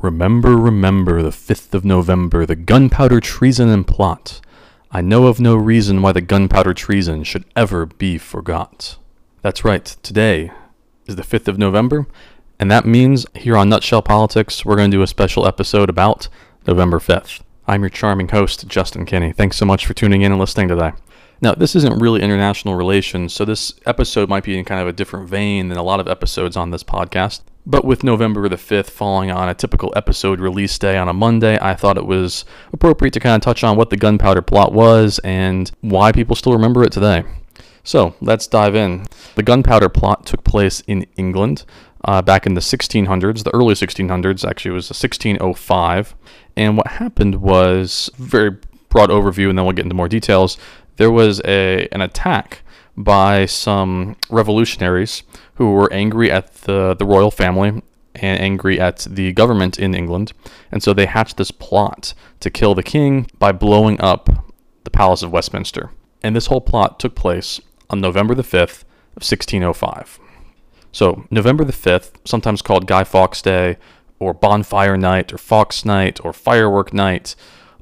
Remember, 0.00 0.56
remember 0.56 1.22
the 1.22 1.30
5th 1.30 1.74
of 1.74 1.84
November, 1.84 2.46
the 2.46 2.54
gunpowder 2.54 3.18
treason 3.18 3.68
and 3.68 3.84
plot. 3.84 4.40
I 4.92 5.00
know 5.00 5.26
of 5.26 5.40
no 5.40 5.56
reason 5.56 6.02
why 6.02 6.12
the 6.12 6.20
gunpowder 6.20 6.72
treason 6.72 7.24
should 7.24 7.44
ever 7.56 7.84
be 7.84 8.16
forgot. 8.16 8.96
That's 9.42 9.64
right, 9.64 9.84
today 9.84 10.52
is 11.06 11.16
the 11.16 11.22
5th 11.22 11.48
of 11.48 11.58
November, 11.58 12.06
and 12.60 12.70
that 12.70 12.86
means 12.86 13.26
here 13.34 13.56
on 13.56 13.68
Nutshell 13.68 14.02
Politics, 14.02 14.64
we're 14.64 14.76
going 14.76 14.88
to 14.88 14.96
do 14.96 15.02
a 15.02 15.06
special 15.08 15.48
episode 15.48 15.90
about 15.90 16.28
November 16.64 17.00
5th. 17.00 17.40
I'm 17.66 17.82
your 17.82 17.90
charming 17.90 18.28
host, 18.28 18.68
Justin 18.68 19.04
Kinney. 19.04 19.32
Thanks 19.32 19.56
so 19.56 19.66
much 19.66 19.84
for 19.84 19.94
tuning 19.94 20.22
in 20.22 20.30
and 20.30 20.40
listening 20.40 20.68
today. 20.68 20.92
Now, 21.40 21.54
this 21.54 21.76
isn't 21.76 22.00
really 22.00 22.20
international 22.20 22.74
relations, 22.74 23.32
so 23.32 23.44
this 23.44 23.72
episode 23.86 24.28
might 24.28 24.42
be 24.42 24.58
in 24.58 24.64
kind 24.64 24.80
of 24.80 24.88
a 24.88 24.92
different 24.92 25.28
vein 25.28 25.68
than 25.68 25.78
a 25.78 25.82
lot 25.82 26.00
of 26.00 26.08
episodes 26.08 26.56
on 26.56 26.70
this 26.70 26.82
podcast. 26.82 27.42
But 27.64 27.84
with 27.84 28.02
November 28.02 28.48
the 28.48 28.56
5th 28.56 28.90
falling 28.90 29.30
on 29.30 29.48
a 29.48 29.54
typical 29.54 29.92
episode 29.94 30.40
release 30.40 30.76
day 30.78 30.96
on 30.96 31.08
a 31.08 31.12
Monday, 31.12 31.58
I 31.60 31.74
thought 31.74 31.98
it 31.98 32.06
was 32.06 32.44
appropriate 32.72 33.12
to 33.12 33.20
kind 33.20 33.36
of 33.36 33.42
touch 33.42 33.62
on 33.62 33.76
what 33.76 33.90
the 33.90 33.96
gunpowder 33.96 34.42
plot 34.42 34.72
was 34.72 35.20
and 35.20 35.70
why 35.80 36.10
people 36.10 36.34
still 36.34 36.54
remember 36.54 36.82
it 36.82 36.92
today. 36.92 37.24
So 37.84 38.14
let's 38.20 38.46
dive 38.46 38.74
in. 38.74 39.06
The 39.36 39.42
gunpowder 39.42 39.90
plot 39.90 40.26
took 40.26 40.42
place 40.44 40.80
in 40.86 41.06
England 41.16 41.64
uh, 42.04 42.22
back 42.22 42.46
in 42.46 42.54
the 42.54 42.60
1600s, 42.60 43.44
the 43.44 43.54
early 43.54 43.74
1600s, 43.74 44.48
actually, 44.48 44.70
it 44.70 44.74
was 44.74 44.86
1605. 44.86 46.14
And 46.56 46.76
what 46.76 46.86
happened 46.86 47.36
was, 47.36 48.10
very 48.16 48.56
broad 48.88 49.10
overview, 49.10 49.48
and 49.50 49.58
then 49.58 49.64
we'll 49.64 49.74
get 49.74 49.84
into 49.84 49.94
more 49.94 50.08
details 50.08 50.58
there 50.98 51.10
was 51.10 51.40
a 51.44 51.88
an 51.90 52.02
attack 52.02 52.62
by 52.96 53.46
some 53.46 54.16
revolutionaries 54.28 55.22
who 55.54 55.72
were 55.72 55.90
angry 55.92 56.30
at 56.30 56.52
the, 56.62 56.94
the 56.98 57.06
royal 57.06 57.30
family 57.30 57.82
and 58.16 58.40
angry 58.40 58.80
at 58.80 59.06
the 59.08 59.32
government 59.32 59.78
in 59.78 59.94
England. 59.94 60.32
And 60.72 60.82
so 60.82 60.92
they 60.92 61.06
hatched 61.06 61.36
this 61.36 61.52
plot 61.52 62.12
to 62.40 62.50
kill 62.50 62.74
the 62.74 62.82
king 62.82 63.30
by 63.38 63.52
blowing 63.52 64.00
up 64.00 64.28
the 64.82 64.90
Palace 64.90 65.22
of 65.22 65.32
Westminster. 65.32 65.90
And 66.22 66.34
this 66.34 66.46
whole 66.46 66.60
plot 66.60 66.98
took 66.98 67.14
place 67.14 67.60
on 67.88 68.00
November 68.00 68.34
the 68.34 68.42
5th 68.42 68.82
of 69.14 69.22
1605. 69.22 70.18
So, 70.90 71.26
November 71.30 71.64
the 71.64 71.72
5th, 71.72 72.12
sometimes 72.24 72.62
called 72.62 72.86
Guy 72.86 73.04
Fawkes 73.04 73.42
Day, 73.42 73.76
or 74.18 74.34
Bonfire 74.34 74.96
Night, 74.96 75.32
or 75.32 75.38
Fawkes 75.38 75.84
Night, 75.84 76.18
or 76.24 76.32
Firework 76.32 76.92
Night, 76.92 77.36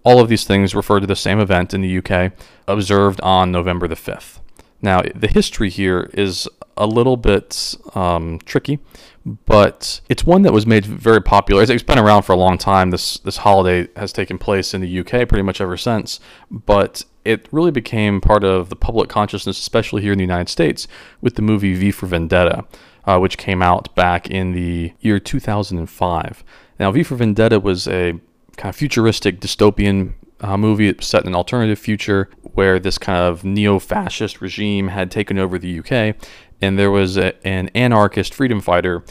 all 0.06 0.20
of 0.20 0.28
these 0.28 0.44
things 0.44 0.72
refer 0.72 1.00
to 1.00 1.06
the 1.06 1.16
same 1.16 1.40
event 1.40 1.74
in 1.74 1.80
the 1.80 1.98
UK, 1.98 2.32
observed 2.68 3.20
on 3.22 3.50
November 3.50 3.88
the 3.88 3.96
5th. 3.96 4.38
Now, 4.80 5.02
the 5.16 5.26
history 5.26 5.68
here 5.68 6.08
is 6.14 6.48
a 6.76 6.86
little 6.86 7.16
bit 7.16 7.74
um, 7.96 8.38
tricky, 8.44 8.78
but 9.24 10.00
it's 10.08 10.24
one 10.24 10.42
that 10.42 10.52
was 10.52 10.64
made 10.64 10.86
very 10.86 11.20
popular. 11.20 11.60
It's 11.64 11.82
been 11.82 11.98
around 11.98 12.22
for 12.22 12.34
a 12.34 12.36
long 12.36 12.56
time. 12.56 12.90
This 12.90 13.18
this 13.18 13.38
holiday 13.38 13.88
has 13.96 14.12
taken 14.12 14.38
place 14.38 14.74
in 14.74 14.80
the 14.80 15.00
UK 15.00 15.28
pretty 15.28 15.42
much 15.42 15.60
ever 15.60 15.76
since, 15.76 16.20
but 16.52 17.02
it 17.24 17.48
really 17.50 17.72
became 17.72 18.20
part 18.20 18.44
of 18.44 18.68
the 18.68 18.76
public 18.76 19.08
consciousness, 19.08 19.58
especially 19.58 20.02
here 20.02 20.12
in 20.12 20.18
the 20.18 20.24
United 20.24 20.48
States, 20.48 20.86
with 21.20 21.34
the 21.34 21.42
movie 21.42 21.74
V 21.74 21.90
for 21.90 22.06
Vendetta, 22.06 22.64
uh, 23.06 23.18
which 23.18 23.38
came 23.38 23.60
out 23.60 23.92
back 23.96 24.30
in 24.30 24.52
the 24.52 24.92
year 25.00 25.18
2005. 25.18 26.44
Now, 26.78 26.92
V 26.92 27.02
for 27.02 27.16
Vendetta 27.16 27.58
was 27.58 27.88
a 27.88 28.20
kind 28.56 28.70
of 28.70 28.76
futuristic 28.76 29.40
dystopian 29.40 30.14
uh, 30.40 30.56
movie 30.56 30.94
set 31.00 31.22
in 31.22 31.28
an 31.28 31.34
alternative 31.34 31.78
future 31.78 32.28
where 32.42 32.78
this 32.78 32.98
kind 32.98 33.18
of 33.18 33.44
neo-fascist 33.44 34.40
regime 34.40 34.88
had 34.88 35.10
taken 35.10 35.38
over 35.38 35.58
the 35.58 35.78
UK, 35.78 36.16
and 36.60 36.78
there 36.78 36.90
was 36.90 37.16
a, 37.16 37.34
an 37.46 37.68
anarchist 37.74 38.34
freedom 38.34 38.60
fighter 38.60 39.04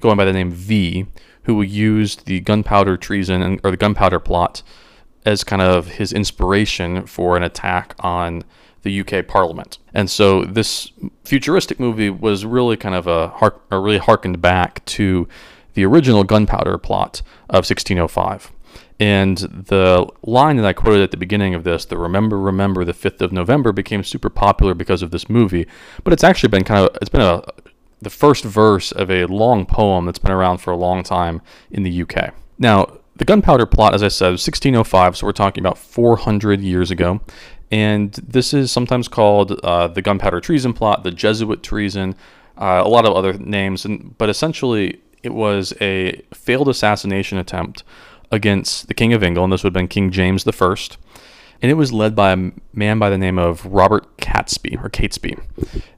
going 0.00 0.16
by 0.16 0.24
the 0.24 0.32
name 0.32 0.50
V 0.50 1.06
who 1.44 1.62
used 1.62 2.26
the 2.26 2.40
gunpowder 2.40 2.96
treason 2.96 3.42
and, 3.42 3.60
or 3.64 3.70
the 3.70 3.76
gunpowder 3.76 4.20
plot 4.20 4.62
as 5.24 5.44
kind 5.44 5.62
of 5.62 5.86
his 5.86 6.12
inspiration 6.12 7.06
for 7.06 7.36
an 7.36 7.42
attack 7.42 7.94
on 8.00 8.44
the 8.82 9.00
UK 9.00 9.26
Parliament. 9.26 9.78
And 9.94 10.10
so 10.10 10.44
this 10.44 10.90
futuristic 11.24 11.78
movie 11.78 12.10
was 12.10 12.44
really 12.44 12.76
kind 12.76 12.94
of 12.94 13.06
a, 13.06 13.52
really 13.70 13.98
harkened 13.98 14.40
back 14.40 14.84
to 14.86 15.28
the 15.74 15.84
original 15.84 16.24
gunpowder 16.24 16.78
plot 16.78 17.22
of 17.48 17.64
1605. 17.64 18.52
And 19.02 19.36
the 19.38 20.06
line 20.22 20.58
that 20.58 20.64
I 20.64 20.72
quoted 20.72 21.02
at 21.02 21.10
the 21.10 21.16
beginning 21.16 21.56
of 21.56 21.64
this, 21.64 21.84
the 21.84 21.98
remember, 21.98 22.38
remember 22.38 22.84
the 22.84 22.92
5th 22.92 23.20
of 23.20 23.32
November, 23.32 23.72
became 23.72 24.04
super 24.04 24.30
popular 24.30 24.74
because 24.74 25.02
of 25.02 25.10
this 25.10 25.28
movie. 25.28 25.66
But 26.04 26.12
it's 26.12 26.22
actually 26.22 26.50
been 26.50 26.62
kind 26.62 26.86
of, 26.86 26.96
it's 27.02 27.08
been 27.08 27.20
a, 27.20 27.42
the 28.00 28.10
first 28.10 28.44
verse 28.44 28.92
of 28.92 29.10
a 29.10 29.24
long 29.24 29.66
poem 29.66 30.06
that's 30.06 30.20
been 30.20 30.30
around 30.30 30.58
for 30.58 30.70
a 30.70 30.76
long 30.76 31.02
time 31.02 31.42
in 31.72 31.82
the 31.82 32.02
UK. 32.02 32.32
Now, 32.60 32.96
the 33.16 33.24
gunpowder 33.24 33.66
plot, 33.66 33.92
as 33.92 34.04
I 34.04 34.08
said, 34.08 34.30
was 34.30 34.46
1605, 34.46 35.16
so 35.16 35.26
we're 35.26 35.32
talking 35.32 35.62
about 35.62 35.78
400 35.78 36.60
years 36.60 36.92
ago. 36.92 37.22
And 37.72 38.12
this 38.12 38.54
is 38.54 38.70
sometimes 38.70 39.08
called 39.08 39.58
uh, 39.64 39.88
the 39.88 40.02
gunpowder 40.02 40.40
treason 40.40 40.74
plot, 40.74 41.02
the 41.02 41.10
Jesuit 41.10 41.64
treason, 41.64 42.14
uh, 42.56 42.82
a 42.84 42.88
lot 42.88 43.04
of 43.04 43.16
other 43.16 43.32
names. 43.32 43.84
And, 43.84 44.16
but 44.16 44.28
essentially, 44.28 45.00
it 45.24 45.34
was 45.34 45.74
a 45.80 46.22
failed 46.32 46.68
assassination 46.68 47.38
attempt 47.38 47.82
against 48.32 48.88
the 48.88 48.94
King 48.94 49.12
of 49.12 49.22
England. 49.22 49.52
This 49.52 49.62
would 49.62 49.68
have 49.68 49.80
been 49.80 49.88
King 49.88 50.10
James 50.10 50.44
I. 50.46 50.76
And 51.60 51.70
it 51.70 51.74
was 51.74 51.92
led 51.92 52.16
by 52.16 52.32
a 52.32 52.50
man 52.72 52.98
by 52.98 53.08
the 53.08 53.18
name 53.18 53.38
of 53.38 53.64
Robert 53.64 54.16
Catesby 54.16 54.82
or 54.82 54.90
Catesby. 54.90 55.40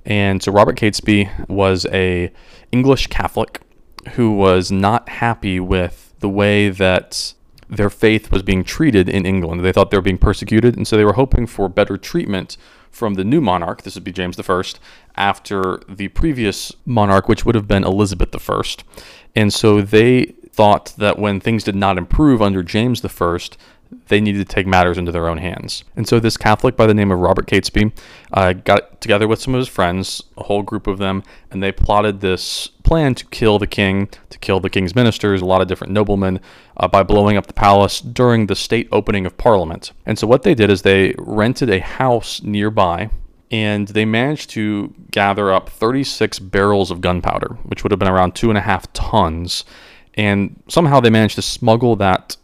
And 0.05 0.43
so 0.43 0.53
Robert 0.53 0.77
Catesby 0.77 1.49
was 1.49 1.87
a 1.87 2.31
English 2.71 3.07
Catholic 3.07 3.63
who 4.11 4.33
was 4.33 4.71
not 4.71 5.09
happy 5.09 5.59
with 5.59 6.13
the 6.19 6.29
way 6.29 6.69
that 6.69 7.33
their 7.71 7.89
faith 7.89 8.31
was 8.31 8.43
being 8.43 8.63
treated 8.63 9.09
in 9.09 9.25
England. 9.25 9.65
They 9.65 9.73
thought 9.73 9.91
they 9.91 9.97
were 9.97 10.03
being 10.03 10.19
persecuted, 10.19 10.77
and 10.77 10.87
so 10.87 10.99
they 10.99 11.05
were 11.05 11.15
hoping 11.15 11.47
for 11.47 11.69
better 11.71 11.97
treatment 11.97 12.59
from 12.91 13.15
the 13.15 13.25
new 13.25 13.41
monarch. 13.41 13.83
This 13.83 13.95
would 13.95 14.05
be 14.05 14.13
James 14.13 14.39
I, 14.39 14.63
after 15.17 15.81
the 15.89 16.09
previous 16.09 16.73
monarch, 16.85 17.27
which 17.27 17.47
would 17.47 17.55
have 17.55 17.67
been 17.67 17.85
Elizabeth 17.85 18.35
I. 18.51 18.63
And 19.35 19.53
so 19.53 19.81
they 19.81 20.35
thought 20.55 20.95
that 20.99 21.19
when 21.19 21.41
things 21.41 21.65
did 21.65 21.75
not 21.75 21.99
improve 21.99 22.41
under 22.41 22.63
James 22.63 23.05
I, 23.05 23.39
they 24.09 24.21
needed 24.21 24.47
to 24.47 24.55
take 24.55 24.67
matters 24.67 24.99
into 24.99 25.13
their 25.13 25.29
own 25.29 25.39
hands. 25.39 25.85
And 25.97 26.07
so 26.07 26.21
this 26.21 26.37
Catholic 26.37 26.77
by 26.77 26.87
the 26.87 26.95
name 26.95 27.11
of 27.11 27.19
Robert 27.19 27.47
Catesby 27.47 27.93
uh, 28.33 28.53
got 28.53 29.01
together 29.01 29.27
with 29.27 29.41
some 29.41 29.55
of 29.55 29.59
his 29.59 29.69
friends, 29.69 30.23
a 30.37 30.45
whole 30.45 30.63
group 30.63 30.87
of 30.87 30.99
them, 30.99 31.23
and 31.51 31.63
they 31.63 31.73
plotted 31.73 32.21
this 32.21 32.69
plan 32.83 33.15
to 33.17 33.25
kill 33.27 33.59
the 33.59 33.67
king, 33.67 34.09
to 34.31 34.39
kill 34.39 34.61
the 34.61 34.71
king's 34.71 34.95
ministers, 34.95 35.43
a 35.43 35.45
lot 35.45 35.61
of 35.61 35.69
different 35.69 35.93
noblemen, 35.93 36.41
uh, 36.77 36.89
by 36.89 37.03
blowing 37.03 37.37
up 37.37 37.47
the 37.47 37.53
palace 37.53 38.01
during 38.01 38.47
the 38.47 38.57
state 38.57 38.89
opening 38.93 39.27
of 39.27 39.37
Parliament. 39.37 39.93
And 40.07 40.19
so 40.19 40.27
what 40.27 40.43
they 40.43 40.55
did 40.55 40.71
is 40.71 40.83
they 40.83 41.15
rented 41.19 41.71
a 41.71 41.81
house 41.81 42.43
nearby 42.43 43.11
and 43.51 43.89
they 43.89 44.05
managed 44.05 44.51
to 44.51 44.95
gather 45.11 45.53
up 45.53 45.69
36 45.69 46.39
barrels 46.41 46.91
of 46.91 47.01
gunpowder, 47.01 47.59
which 47.65 47.83
would 47.83 47.93
have 47.93 47.99
been 47.99 48.09
around 48.09 48.35
two 48.35 48.49
and 48.49 48.59
a 48.59 48.63
half 48.63 48.93
tons 48.93 49.65
and 50.15 50.63
somehow 50.69 51.01
they 51.01 51.11
managed 51.11 51.35
to 51.37 51.43
smuggle 51.43 51.97
that 51.97 52.37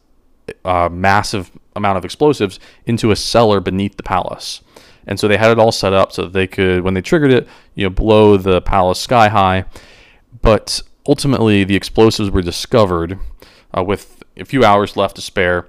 uh, 0.65 0.89
massive 0.91 1.51
amount 1.77 1.99
of 1.99 2.05
explosives 2.05 2.59
into 2.85 3.11
a 3.11 3.17
cellar 3.17 3.61
beneath 3.61 3.97
the 3.97 4.03
palace. 4.03 4.61
And 5.07 5.19
so 5.19 5.29
they 5.29 5.37
had 5.37 5.51
it 5.51 5.59
all 5.59 5.73
set 5.73 5.93
up 5.93 6.13
so 6.13 6.23
that 6.23 6.33
they 6.33 6.47
could, 6.47 6.83
when 6.83 6.95
they 6.95 7.03
triggered 7.03 7.33
it, 7.33 7.49
you 7.75 7.85
know, 7.85 7.91
blow 7.91 8.37
the 8.37 8.61
palace 8.61 8.99
sky 8.99 9.29
high. 9.29 9.65
But 10.43 10.83
ultimately, 11.07 11.65
the 11.65 11.77
explosives 11.77 12.31
were 12.31 12.43
discovered 12.43 13.19
uh, 13.77 13.83
with 13.83 14.23
a 14.37 14.45
few 14.45 14.65
hours 14.65 14.97
left 14.97 15.17
to 15.17 15.23
spare 15.23 15.69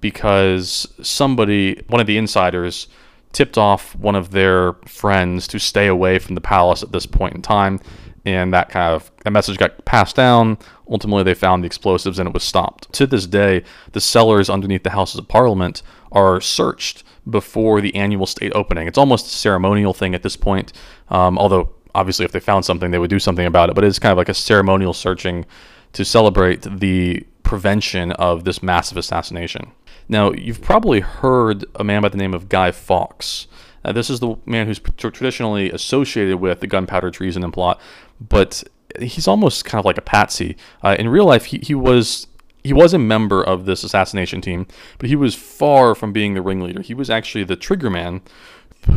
because 0.00 0.92
somebody, 1.02 1.82
one 1.88 2.00
of 2.00 2.06
the 2.06 2.16
insiders, 2.16 2.88
tipped 3.32 3.58
off 3.58 3.94
one 3.96 4.16
of 4.16 4.30
their 4.30 4.72
friends 4.86 5.46
to 5.48 5.58
stay 5.58 5.86
away 5.86 6.18
from 6.18 6.34
the 6.34 6.40
palace 6.40 6.82
at 6.82 6.90
this 6.90 7.06
point 7.06 7.34
in 7.34 7.42
time 7.42 7.80
and 8.24 8.52
that 8.52 8.68
kind 8.68 8.94
of 8.94 9.10
that 9.24 9.30
message 9.30 9.58
got 9.58 9.84
passed 9.84 10.16
down. 10.16 10.58
Ultimately, 10.90 11.22
they 11.22 11.34
found 11.34 11.62
the 11.62 11.66
explosives 11.66 12.18
and 12.18 12.28
it 12.28 12.34
was 12.34 12.42
stopped. 12.42 12.92
To 12.94 13.06
this 13.06 13.26
day, 13.26 13.62
the 13.92 14.00
cellars 14.00 14.50
underneath 14.50 14.82
the 14.82 14.90
Houses 14.90 15.18
of 15.18 15.28
Parliament 15.28 15.82
are 16.10 16.40
searched 16.40 17.04
before 17.28 17.80
the 17.80 17.94
annual 17.94 18.26
state 18.26 18.52
opening. 18.54 18.88
It's 18.88 18.98
almost 18.98 19.26
a 19.26 19.30
ceremonial 19.30 19.94
thing 19.94 20.14
at 20.14 20.22
this 20.22 20.36
point, 20.36 20.72
um, 21.08 21.38
although 21.38 21.70
obviously 21.94 22.24
if 22.24 22.32
they 22.32 22.40
found 22.40 22.64
something, 22.64 22.90
they 22.90 22.98
would 22.98 23.10
do 23.10 23.18
something 23.18 23.46
about 23.46 23.70
it. 23.70 23.74
But 23.74 23.84
it's 23.84 23.98
kind 23.98 24.12
of 24.12 24.18
like 24.18 24.28
a 24.28 24.34
ceremonial 24.34 24.92
searching 24.92 25.46
to 25.92 26.04
celebrate 26.04 26.62
the 26.62 27.26
prevention 27.42 28.12
of 28.12 28.44
this 28.44 28.62
massive 28.62 28.96
assassination. 28.96 29.72
Now, 30.08 30.32
you've 30.32 30.62
probably 30.62 31.00
heard 31.00 31.64
a 31.76 31.84
man 31.84 32.02
by 32.02 32.08
the 32.08 32.16
name 32.16 32.34
of 32.34 32.48
Guy 32.48 32.72
Fawkes. 32.72 33.46
Uh, 33.84 33.92
this 33.92 34.10
is 34.10 34.20
the 34.20 34.36
man 34.44 34.66
who's 34.66 34.78
traditionally 34.78 35.70
associated 35.70 36.36
with 36.36 36.60
the 36.60 36.66
gunpowder 36.66 37.10
treason 37.10 37.42
and 37.42 37.52
plot, 37.52 37.80
but 38.20 38.62
he's 39.00 39.28
almost 39.28 39.64
kind 39.64 39.78
of 39.78 39.84
like 39.84 39.98
a 39.98 40.02
patsy. 40.02 40.56
Uh, 40.82 40.96
in 40.98 41.08
real 41.08 41.24
life, 41.24 41.46
he, 41.46 41.58
he 41.58 41.74
was 41.74 42.26
he 42.62 42.72
was 42.72 42.92
a 42.92 42.98
member 42.98 43.42
of 43.42 43.64
this 43.64 43.82
assassination 43.84 44.40
team, 44.40 44.66
but 44.98 45.08
he 45.08 45.16
was 45.16 45.34
far 45.34 45.94
from 45.94 46.12
being 46.12 46.34
the 46.34 46.42
ringleader. 46.42 46.82
He 46.82 46.94
was 46.94 47.08
actually 47.08 47.44
the 47.44 47.56
triggerman 47.56 48.20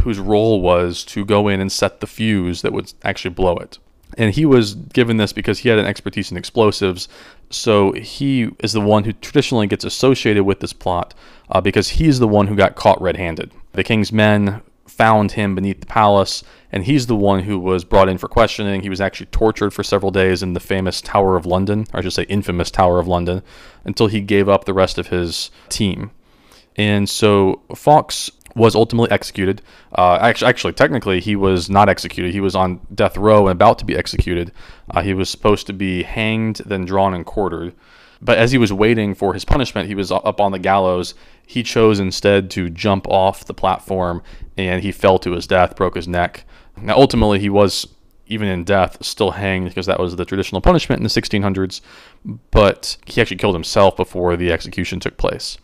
whose 0.04 0.20
role 0.20 0.62
was 0.62 1.04
to 1.06 1.26
go 1.26 1.48
in 1.48 1.60
and 1.60 1.72
set 1.72 2.00
the 2.00 2.08
fuse 2.08 2.62
that 2.62 2.74
would 2.74 2.94
actually 3.04 3.34
blow 3.34 3.56
it. 3.58 3.78
And 4.18 4.34
he 4.34 4.46
was 4.46 4.76
given 4.76 5.18
this 5.18 5.34
because 5.34 5.60
he 5.60 5.70
had 5.70 5.80
an 5.80 5.86
expertise 5.86 6.32
in 6.32 6.38
explosives. 6.38 7.08
So 7.50 7.94
he 7.94 8.50
is 8.60 8.74
the 8.74 8.82
one 8.82 9.06
who 9.06 9.14
traditionally 9.14 9.68
gets 9.68 9.84
associated 9.84 10.44
with 10.44 10.60
this 10.60 10.74
plot 10.74 11.14
uh, 11.50 11.62
because 11.62 11.90
he's 11.90 12.20
the 12.20 12.28
one 12.28 12.48
who 12.48 12.56
got 12.56 12.76
caught 12.76 13.02
red 13.02 13.18
handed. 13.18 13.52
The 13.74 13.84
king's 13.84 14.12
men 14.12 14.62
found 14.94 15.34
him 15.34 15.56
beneath 15.56 15.80
the 15.80 15.86
palace, 15.86 16.44
and 16.72 16.84
he's 16.84 17.08
the 17.08 17.16
one 17.16 17.44
who 17.44 17.60
was 17.60 17.84
brought 17.84 18.10
in 18.10 18.18
for 18.18 18.28
questioning. 18.28 18.82
He 18.82 18.90
was 18.90 19.02
actually 19.02 19.26
tortured 19.28 19.72
for 19.74 19.84
several 19.84 20.12
days 20.12 20.44
in 20.44 20.54
the 20.54 20.60
famous 20.60 21.02
Tower 21.02 21.36
of 21.36 21.46
London, 21.46 21.86
or 21.94 22.00
I 22.00 22.02
should 22.02 22.14
say, 22.14 22.24
infamous 22.24 22.72
Tower 22.72 23.00
of 23.00 23.08
London, 23.08 23.42
until 23.84 24.08
he 24.08 24.22
gave 24.22 24.48
up 24.48 24.66
the 24.66 24.74
rest 24.74 24.98
of 24.98 25.08
his 25.08 25.52
team. 25.70 26.12
And 26.76 27.10
so 27.10 27.62
Fawkes 27.76 28.32
was 28.56 28.76
ultimately 28.76 29.12
executed. 29.12 29.62
Uh, 29.98 30.18
actually, 30.22 30.50
actually, 30.50 30.74
technically, 30.74 31.20
he 31.20 31.36
was 31.36 31.70
not 31.70 31.90
executed. 31.90 32.34
He 32.34 32.40
was 32.40 32.56
on 32.56 32.80
death 32.94 33.18
row 33.18 33.48
and 33.48 33.58
about 33.58 33.80
to 33.80 33.86
be 33.86 33.96
executed. 33.96 34.52
Uh, 34.90 35.02
he 35.02 35.14
was 35.14 35.30
supposed 35.30 35.68
to 35.68 35.74
be 35.74 36.04
hanged, 36.04 36.58
then 36.66 36.86
drawn 36.86 37.14
and 37.14 37.26
quartered. 37.26 37.74
But 38.22 38.38
as 38.38 38.52
he 38.52 38.58
was 38.58 38.72
waiting 38.72 39.16
for 39.16 39.34
his 39.34 39.44
punishment, 39.44 39.88
he 39.88 39.96
was 39.96 40.12
up 40.12 40.40
on 40.40 40.52
the 40.54 40.60
gallows. 40.60 41.14
He 41.46 41.62
chose 41.62 42.00
instead 42.00 42.50
to 42.52 42.70
jump 42.70 43.08
off 43.10 43.44
the 43.44 43.54
platform 43.54 44.24
and 44.58 44.82
he 44.84 44.92
fell 44.92 45.20
to 45.20 45.32
his 45.32 45.48
death, 45.48 45.76
broke 45.76 45.96
his 45.96 46.08
neck. 46.08 46.46
Now, 46.78 46.96
ultimately, 46.98 47.40
he 47.40 47.50
was, 47.50 47.88
even 48.28 48.48
in 48.48 48.64
death, 48.64 49.04
still 49.04 49.32
hanged 49.32 49.70
because 49.70 49.86
that 49.86 50.00
was 50.00 50.16
the 50.16 50.26
traditional 50.26 50.62
punishment 50.62 51.00
in 51.00 51.04
the 51.04 51.10
1600s, 51.10 51.82
but 52.52 52.98
he 53.06 53.22
actually 53.22 53.38
killed 53.38 53.56
himself 53.56 53.96
before 53.96 54.36
the 54.36 54.52
execution 54.52 55.00
took 55.00 55.18
place. 55.18 55.58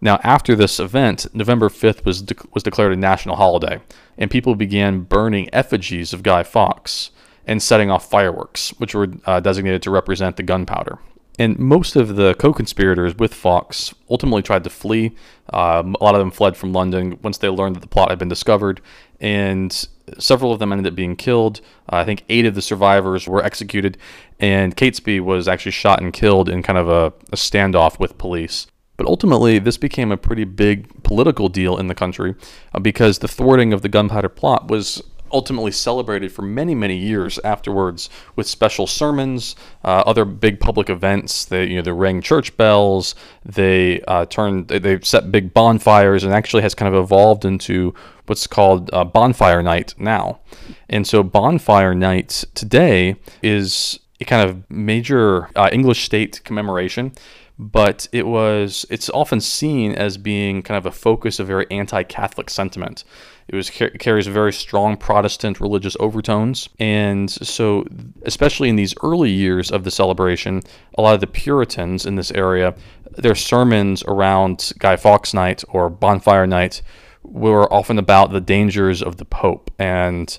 Now, 0.00 0.20
after 0.22 0.54
this 0.54 0.78
event, 0.78 1.26
November 1.32 1.68
5th 1.68 2.04
was, 2.04 2.22
de- 2.22 2.34
was 2.52 2.62
declared 2.62 2.92
a 2.92 2.96
national 2.96 3.36
holiday, 3.36 3.80
and 4.18 4.30
people 4.30 4.54
began 4.54 5.00
burning 5.00 5.48
effigies 5.52 6.12
of 6.12 6.22
Guy 6.22 6.42
Fawkes 6.42 7.10
and 7.46 7.62
setting 7.62 7.90
off 7.90 8.10
fireworks, 8.10 8.70
which 8.78 8.94
were 8.94 9.08
uh, 9.24 9.40
designated 9.40 9.82
to 9.82 9.90
represent 9.90 10.36
the 10.36 10.42
gunpowder. 10.42 10.98
And 11.38 11.58
most 11.58 11.96
of 11.96 12.16
the 12.16 12.34
co 12.34 12.52
conspirators 12.52 13.16
with 13.16 13.34
Fawkes 13.34 13.92
ultimately 14.08 14.42
tried 14.42 14.64
to 14.64 14.70
flee. 14.70 15.16
Um, 15.52 15.96
a 16.00 16.04
lot 16.04 16.14
of 16.14 16.20
them 16.20 16.30
fled 16.30 16.56
from 16.56 16.72
London 16.72 17.18
once 17.22 17.38
they 17.38 17.48
learned 17.48 17.76
that 17.76 17.80
the 17.80 17.88
plot 17.88 18.10
had 18.10 18.18
been 18.18 18.28
discovered, 18.28 18.80
and 19.20 19.86
several 20.18 20.52
of 20.52 20.58
them 20.58 20.72
ended 20.72 20.86
up 20.86 20.94
being 20.94 21.16
killed. 21.16 21.60
Uh, 21.92 21.96
I 21.96 22.04
think 22.04 22.24
eight 22.28 22.46
of 22.46 22.54
the 22.54 22.62
survivors 22.62 23.26
were 23.26 23.44
executed, 23.44 23.98
and 24.38 24.76
Catesby 24.76 25.20
was 25.20 25.48
actually 25.48 25.72
shot 25.72 26.00
and 26.00 26.12
killed 26.12 26.48
in 26.48 26.62
kind 26.62 26.78
of 26.78 26.88
a, 26.88 27.06
a 27.32 27.36
standoff 27.36 27.98
with 27.98 28.16
police. 28.16 28.66
But 28.96 29.06
ultimately, 29.06 29.58
this 29.58 29.76
became 29.76 30.12
a 30.12 30.16
pretty 30.16 30.44
big 30.44 31.02
political 31.02 31.48
deal 31.48 31.76
in 31.78 31.88
the 31.88 31.96
country 31.96 32.36
uh, 32.72 32.78
because 32.78 33.18
the 33.18 33.28
thwarting 33.28 33.72
of 33.72 33.82
the 33.82 33.88
gunpowder 33.88 34.28
plot 34.28 34.68
was 34.68 35.02
ultimately 35.34 35.72
celebrated 35.72 36.32
for 36.32 36.42
many, 36.42 36.74
many 36.74 36.96
years 36.96 37.38
afterwards 37.40 38.08
with 38.36 38.46
special 38.46 38.86
sermons, 38.86 39.56
uh, 39.84 40.04
other 40.06 40.24
big 40.24 40.60
public 40.60 40.88
events. 40.88 41.44
They, 41.44 41.66
you 41.66 41.76
know, 41.76 41.82
they 41.82 41.92
rang 41.92 42.22
church 42.22 42.56
bells. 42.56 43.14
They 43.44 44.00
uh, 44.02 44.26
turned, 44.26 44.68
they 44.68 45.00
set 45.00 45.32
big 45.32 45.52
bonfires, 45.52 46.24
and 46.24 46.32
actually 46.32 46.62
has 46.62 46.74
kind 46.74 46.94
of 46.94 47.02
evolved 47.02 47.44
into 47.44 47.92
what's 48.26 48.46
called 48.46 48.88
uh, 48.92 49.04
Bonfire 49.04 49.62
Night 49.62 49.94
now. 49.98 50.40
And 50.88 51.06
so, 51.06 51.22
Bonfire 51.22 51.94
Night 51.94 52.44
today 52.54 53.16
is 53.42 53.98
a 54.20 54.24
kind 54.24 54.48
of 54.48 54.70
major 54.70 55.50
uh, 55.56 55.68
English 55.72 56.04
state 56.04 56.40
commemoration 56.44 57.12
but 57.58 58.08
it 58.12 58.26
was 58.26 58.84
it's 58.90 59.08
often 59.10 59.40
seen 59.40 59.92
as 59.92 60.18
being 60.18 60.62
kind 60.62 60.76
of 60.76 60.86
a 60.86 60.90
focus 60.90 61.38
of 61.38 61.46
very 61.46 61.66
anti-Catholic 61.70 62.50
sentiment. 62.50 63.04
It 63.46 63.54
was 63.54 63.70
carries 63.70 64.26
very 64.26 64.52
strong 64.52 64.96
Protestant 64.96 65.60
religious 65.60 65.96
overtones, 66.00 66.68
and 66.78 67.30
so 67.30 67.84
especially 68.22 68.68
in 68.68 68.76
these 68.76 68.94
early 69.02 69.30
years 69.30 69.70
of 69.70 69.84
the 69.84 69.90
celebration, 69.90 70.62
a 70.98 71.02
lot 71.02 71.14
of 71.14 71.20
the 71.20 71.26
Puritans 71.26 72.06
in 72.06 72.16
this 72.16 72.32
area, 72.32 72.74
their 73.16 73.34
sermons 73.34 74.02
around 74.04 74.72
Guy 74.78 74.96
Fawkes 74.96 75.34
Night 75.34 75.62
or 75.68 75.90
Bonfire 75.90 76.46
Night 76.46 76.82
were 77.22 77.72
often 77.72 77.98
about 77.98 78.32
the 78.32 78.40
dangers 78.40 79.02
of 79.02 79.16
the 79.16 79.24
Pope 79.24 79.70
and 79.78 80.38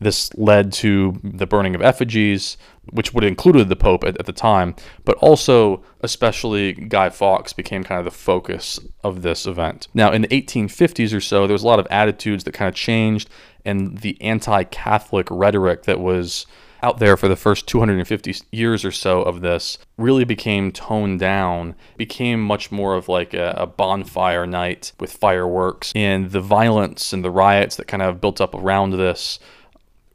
this 0.00 0.34
led 0.34 0.72
to 0.72 1.20
the 1.22 1.46
burning 1.46 1.74
of 1.74 1.82
effigies, 1.82 2.56
which 2.90 3.14
would 3.14 3.22
have 3.22 3.30
included 3.30 3.68
the 3.68 3.76
Pope 3.76 4.04
at, 4.04 4.18
at, 4.18 4.26
the 4.26 4.32
time, 4.32 4.74
but 5.04 5.16
also, 5.16 5.82
especially 6.00 6.72
Guy 6.72 7.10
Fawkes 7.10 7.52
became 7.52 7.84
kind 7.84 7.98
of 7.98 8.04
the 8.04 8.10
focus 8.10 8.78
of 9.02 9.22
this 9.22 9.46
event. 9.46 9.88
Now, 9.94 10.12
in 10.12 10.22
the 10.22 10.28
1850s 10.28 11.16
or 11.16 11.20
so, 11.20 11.46
there 11.46 11.54
was 11.54 11.62
a 11.62 11.66
lot 11.66 11.78
of 11.78 11.86
attitudes 11.90 12.44
that 12.44 12.52
kind 12.52 12.68
of 12.68 12.74
changed, 12.74 13.30
and 13.64 13.98
the 13.98 14.20
anti 14.20 14.64
Catholic 14.64 15.28
rhetoric 15.30 15.84
that 15.84 16.00
was 16.00 16.46
out 16.84 16.98
there 16.98 17.16
for 17.16 17.28
the 17.28 17.36
first 17.36 17.66
250 17.66 18.34
years 18.52 18.84
or 18.84 18.92
so 18.92 19.22
of 19.22 19.40
this 19.40 19.78
really 19.96 20.24
became 20.24 20.70
toned 20.70 21.18
down, 21.18 21.74
became 21.96 22.42
much 22.42 22.70
more 22.70 22.94
of 22.94 23.08
like 23.08 23.32
a, 23.32 23.54
a, 23.56 23.66
bonfire 23.66 24.46
night 24.46 24.92
with 25.00 25.10
fireworks, 25.10 25.92
and 25.96 26.32
the 26.32 26.42
violence 26.42 27.14
and 27.14 27.24
the 27.24 27.30
riots 27.30 27.76
that 27.76 27.88
kind 27.88 28.02
of 28.02 28.20
built 28.20 28.38
up 28.38 28.54
around 28.54 28.90
this 28.90 29.38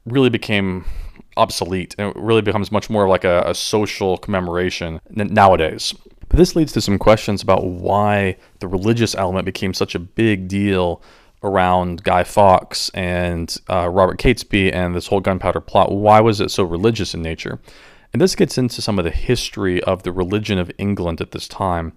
really 0.06 0.30
became 0.30 0.84
obsolete 1.36 1.94
and 1.98 2.10
it 2.10 2.16
really 2.16 2.42
becomes 2.42 2.72
much 2.72 2.90
more 2.90 3.08
like 3.08 3.24
a, 3.24 3.42
a 3.46 3.54
social 3.54 4.18
commemoration 4.18 5.00
nowadays. 5.10 5.94
But 6.28 6.36
this 6.36 6.54
leads 6.54 6.72
to 6.72 6.80
some 6.80 6.98
questions 6.98 7.42
about 7.42 7.64
why 7.64 8.36
the 8.60 8.68
religious 8.68 9.14
element 9.14 9.44
became 9.44 9.74
such 9.74 9.94
a 9.94 9.98
big 9.98 10.48
deal 10.48 11.02
around 11.42 12.04
Guy 12.04 12.24
Fawkes 12.24 12.90
and 12.90 13.56
uh, 13.68 13.88
Robert 13.88 14.18
Catesby 14.18 14.72
and 14.72 14.94
this 14.94 15.06
whole 15.06 15.20
gunpowder 15.20 15.60
plot. 15.60 15.90
Why 15.90 16.20
was 16.20 16.40
it 16.40 16.50
so 16.50 16.62
religious 16.62 17.14
in 17.14 17.22
nature? 17.22 17.58
And 18.12 18.20
this 18.20 18.36
gets 18.36 18.58
into 18.58 18.82
some 18.82 18.98
of 18.98 19.04
the 19.04 19.10
history 19.10 19.82
of 19.82 20.02
the 20.02 20.12
religion 20.12 20.58
of 20.58 20.70
England 20.78 21.20
at 21.20 21.30
this 21.30 21.48
time. 21.48 21.94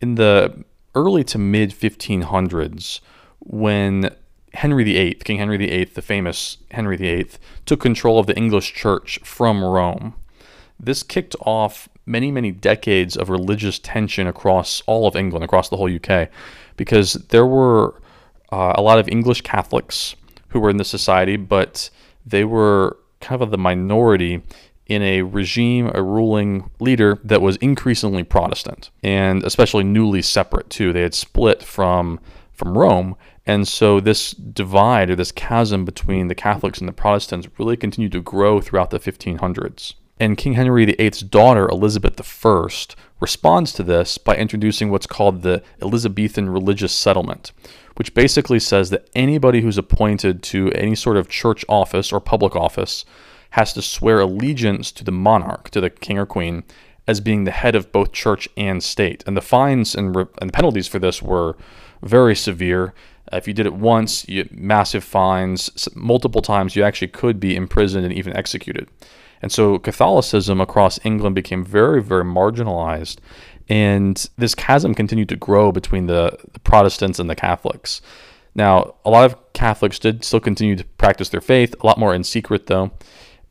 In 0.00 0.16
the 0.16 0.64
early 0.94 1.24
to 1.24 1.38
mid 1.38 1.70
1500s, 1.70 3.00
when 3.40 4.14
Henry 4.54 4.84
VIII, 4.84 5.14
King 5.24 5.38
Henry 5.38 5.56
VIII, 5.56 5.86
the 5.86 6.02
famous 6.02 6.58
Henry 6.70 6.96
VIII, 6.96 7.28
took 7.66 7.80
control 7.80 8.18
of 8.18 8.26
the 8.26 8.36
English 8.36 8.72
church 8.72 9.18
from 9.24 9.62
Rome. 9.62 10.14
This 10.78 11.02
kicked 11.02 11.36
off 11.40 11.88
many, 12.06 12.30
many 12.30 12.50
decades 12.50 13.16
of 13.16 13.30
religious 13.30 13.78
tension 13.78 14.26
across 14.26 14.82
all 14.86 15.06
of 15.06 15.16
England, 15.16 15.44
across 15.44 15.68
the 15.68 15.76
whole 15.76 15.92
UK, 15.92 16.28
because 16.76 17.14
there 17.30 17.46
were 17.46 18.00
uh, 18.52 18.74
a 18.76 18.82
lot 18.82 18.98
of 18.98 19.08
English 19.08 19.40
Catholics 19.42 20.14
who 20.48 20.60
were 20.60 20.70
in 20.70 20.76
the 20.76 20.84
society, 20.84 21.36
but 21.36 21.90
they 22.24 22.44
were 22.44 22.96
kind 23.20 23.42
of 23.42 23.50
the 23.50 23.58
minority 23.58 24.42
in 24.86 25.02
a 25.02 25.22
regime, 25.22 25.90
a 25.94 26.02
ruling 26.02 26.70
leader 26.78 27.18
that 27.24 27.40
was 27.40 27.56
increasingly 27.56 28.22
Protestant 28.22 28.90
and 29.02 29.42
especially 29.42 29.82
newly 29.82 30.22
separate 30.22 30.68
too. 30.68 30.92
They 30.92 31.02
had 31.02 31.14
split 31.14 31.62
from 31.62 32.20
from 32.52 32.78
Rome 32.78 33.16
and 33.46 33.68
so 33.68 34.00
this 34.00 34.30
divide 34.32 35.10
or 35.10 35.16
this 35.16 35.32
chasm 35.32 35.84
between 35.84 36.28
the 36.28 36.34
Catholics 36.34 36.78
and 36.78 36.88
the 36.88 36.92
Protestants 36.92 37.48
really 37.58 37.76
continued 37.76 38.12
to 38.12 38.22
grow 38.22 38.60
throughout 38.60 38.90
the 38.90 38.98
1500s. 38.98 39.94
And 40.18 40.38
King 40.38 40.54
Henry 40.54 40.84
VIII's 40.84 41.20
daughter, 41.20 41.68
Elizabeth 41.68 42.20
I, 42.20 42.68
responds 43.20 43.72
to 43.72 43.82
this 43.82 44.16
by 44.16 44.36
introducing 44.36 44.90
what's 44.90 45.06
called 45.06 45.42
the 45.42 45.62
Elizabethan 45.82 46.48
religious 46.48 46.94
settlement, 46.94 47.52
which 47.96 48.14
basically 48.14 48.60
says 48.60 48.90
that 48.90 49.10
anybody 49.14 49.60
who's 49.60 49.78
appointed 49.78 50.42
to 50.44 50.70
any 50.70 50.94
sort 50.94 51.16
of 51.16 51.28
church 51.28 51.64
office 51.68 52.12
or 52.12 52.20
public 52.20 52.54
office 52.54 53.04
has 53.50 53.72
to 53.72 53.82
swear 53.82 54.20
allegiance 54.20 54.92
to 54.92 55.04
the 55.04 55.12
monarch, 55.12 55.70
to 55.70 55.80
the 55.80 55.90
king 55.90 56.18
or 56.18 56.26
queen, 56.26 56.64
as 57.06 57.20
being 57.20 57.44
the 57.44 57.50
head 57.50 57.74
of 57.74 57.92
both 57.92 58.12
church 58.12 58.48
and 58.56 58.82
state. 58.82 59.22
And 59.26 59.36
the 59.36 59.42
fines 59.42 59.94
and, 59.94 60.14
re- 60.14 60.26
and 60.40 60.52
penalties 60.52 60.88
for 60.88 60.98
this 60.98 61.22
were 61.22 61.56
very 62.02 62.34
severe. 62.34 62.94
Uh, 63.32 63.36
if 63.36 63.48
you 63.48 63.54
did 63.54 63.66
it 63.66 63.74
once, 63.74 64.28
you 64.28 64.48
massive 64.50 65.04
fines. 65.04 65.88
Multiple 65.94 66.42
times, 66.42 66.76
you 66.76 66.82
actually 66.82 67.08
could 67.08 67.40
be 67.40 67.56
imprisoned 67.56 68.04
and 68.04 68.14
even 68.14 68.36
executed. 68.36 68.88
And 69.42 69.52
so 69.52 69.78
Catholicism 69.78 70.60
across 70.60 70.98
England 71.04 71.34
became 71.34 71.64
very, 71.64 72.02
very 72.02 72.24
marginalized. 72.24 73.18
And 73.68 74.28
this 74.36 74.54
chasm 74.54 74.94
continued 74.94 75.28
to 75.30 75.36
grow 75.36 75.72
between 75.72 76.06
the, 76.06 76.38
the 76.52 76.60
Protestants 76.60 77.18
and 77.18 77.28
the 77.28 77.34
Catholics. 77.34 78.02
Now, 78.54 78.94
a 79.04 79.10
lot 79.10 79.24
of 79.24 79.52
Catholics 79.52 79.98
did 79.98 80.24
still 80.24 80.40
continue 80.40 80.76
to 80.76 80.84
practice 80.84 81.28
their 81.28 81.40
faith, 81.40 81.74
a 81.80 81.86
lot 81.86 81.98
more 81.98 82.14
in 82.14 82.24
secret, 82.24 82.66
though. 82.66 82.92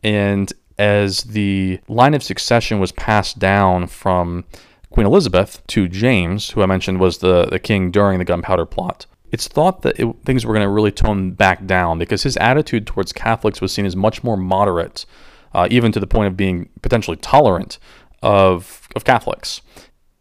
And 0.03 0.51
as 0.77 1.23
the 1.23 1.79
line 1.87 2.13
of 2.13 2.23
succession 2.23 2.79
was 2.79 2.91
passed 2.91 3.39
down 3.39 3.87
from 3.87 4.45
Queen 4.89 5.05
Elizabeth 5.05 5.65
to 5.67 5.87
James, 5.87 6.51
who 6.51 6.61
I 6.61 6.67
mentioned 6.67 6.99
was 6.99 7.17
the, 7.17 7.45
the 7.45 7.59
king 7.59 7.91
during 7.91 8.19
the 8.19 8.25
gunpowder 8.25 8.65
plot, 8.65 9.05
it's 9.33 9.47
thought 9.47 9.81
that 9.81 9.99
it, 9.99 10.15
things 10.23 10.45
were 10.45 10.53
going 10.53 10.63
to 10.63 10.69
really 10.69 10.91
tone 10.91 11.31
back 11.31 11.65
down 11.65 11.97
because 11.97 12.21
his 12.21 12.37
attitude 12.37 12.85
towards 12.85 13.11
Catholics 13.11 13.59
was 13.59 13.73
seen 13.73 13.85
as 13.85 13.95
much 13.95 14.23
more 14.23 14.37
moderate, 14.37 15.07
uh, 15.55 15.67
even 15.71 15.91
to 15.91 15.99
the 15.99 16.05
point 16.05 16.27
of 16.27 16.37
being 16.37 16.69
potentially 16.83 17.17
tolerant 17.17 17.79
of, 18.21 18.87
of 18.95 19.03
Catholics. 19.03 19.61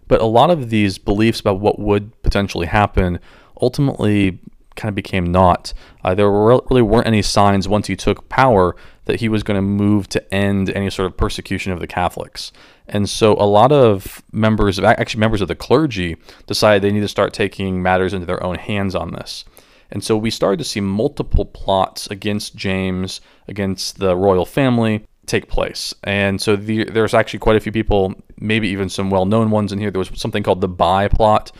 But 0.09 0.23
a 0.23 0.27
lot 0.27 0.51
of 0.51 0.71
these 0.71 0.97
beliefs 0.97 1.41
about 1.41 1.61
what 1.61 1.79
would 1.79 2.23
potentially 2.23 2.67
happen 2.67 3.21
ultimately 3.61 4.41
kind 4.77 4.89
of 4.89 4.95
became 4.95 5.31
naught. 5.31 5.75
Uh, 6.03 6.15
there 6.15 6.31
really 6.31 6.81
weren't 6.81 7.07
any 7.07 7.21
signs 7.21 7.69
once 7.69 7.89
he 7.89 7.97
took 7.97 8.31
power 8.31 8.75
that 9.05 9.21
he 9.21 9.29
was 9.29 9.43
going 9.43 9.57
to 9.57 9.63
move 9.63 10.09
to 10.09 10.35
end 10.35 10.71
any 10.71 10.91
sort 10.91 11.07
of 11.07 11.17
persecution 11.17 11.73
of 11.73 11.81
the 11.81 11.87
Catholics. 11.87 12.53
And 12.87 13.09
so 13.09 13.33
a 13.35 13.47
lot 13.47 13.73
of 13.73 14.23
members, 14.33 14.79
of, 14.79 14.85
actually 14.85 15.21
members 15.21 15.41
of 15.41 15.49
the 15.49 15.55
clergy, 15.55 16.17
decided 16.47 16.83
they 16.83 16.93
need 16.93 17.01
to 17.01 17.09
start 17.09 17.33
taking 17.33 17.83
matters 17.83 18.13
into 18.13 18.27
their 18.27 18.43
own 18.43 18.57
hands 18.57 18.95
on 18.95 19.13
this. 19.13 19.45
And 19.91 20.03
so 20.03 20.17
we 20.17 20.31
started 20.31 20.59
to 20.59 20.65
see 20.65 20.81
multiple 20.81 21.45
plots 21.45 22.07
against 22.07 22.57
James, 22.57 23.21
against 23.49 23.99
the 23.99 24.17
royal 24.17 24.47
family, 24.47 25.05
take 25.27 25.49
place. 25.49 25.95
And 26.05 26.41
so 26.41 26.57
the, 26.57 26.85
there's 26.85 27.15
actually 27.15 27.41
quite 27.41 27.57
a 27.57 27.61
few 27.61 27.73
people, 27.73 28.15
maybe 28.39 28.69
even 28.69 28.89
some 28.89 29.11
well-known 29.11 29.51
ones 29.51 29.73
in 29.73 29.79
here. 29.79 29.91
There 29.91 29.99
was 29.99 30.11
something 30.15 30.43
called 30.43 30.61
the 30.61 30.69
Bye 30.69 31.09
plot, 31.09 31.53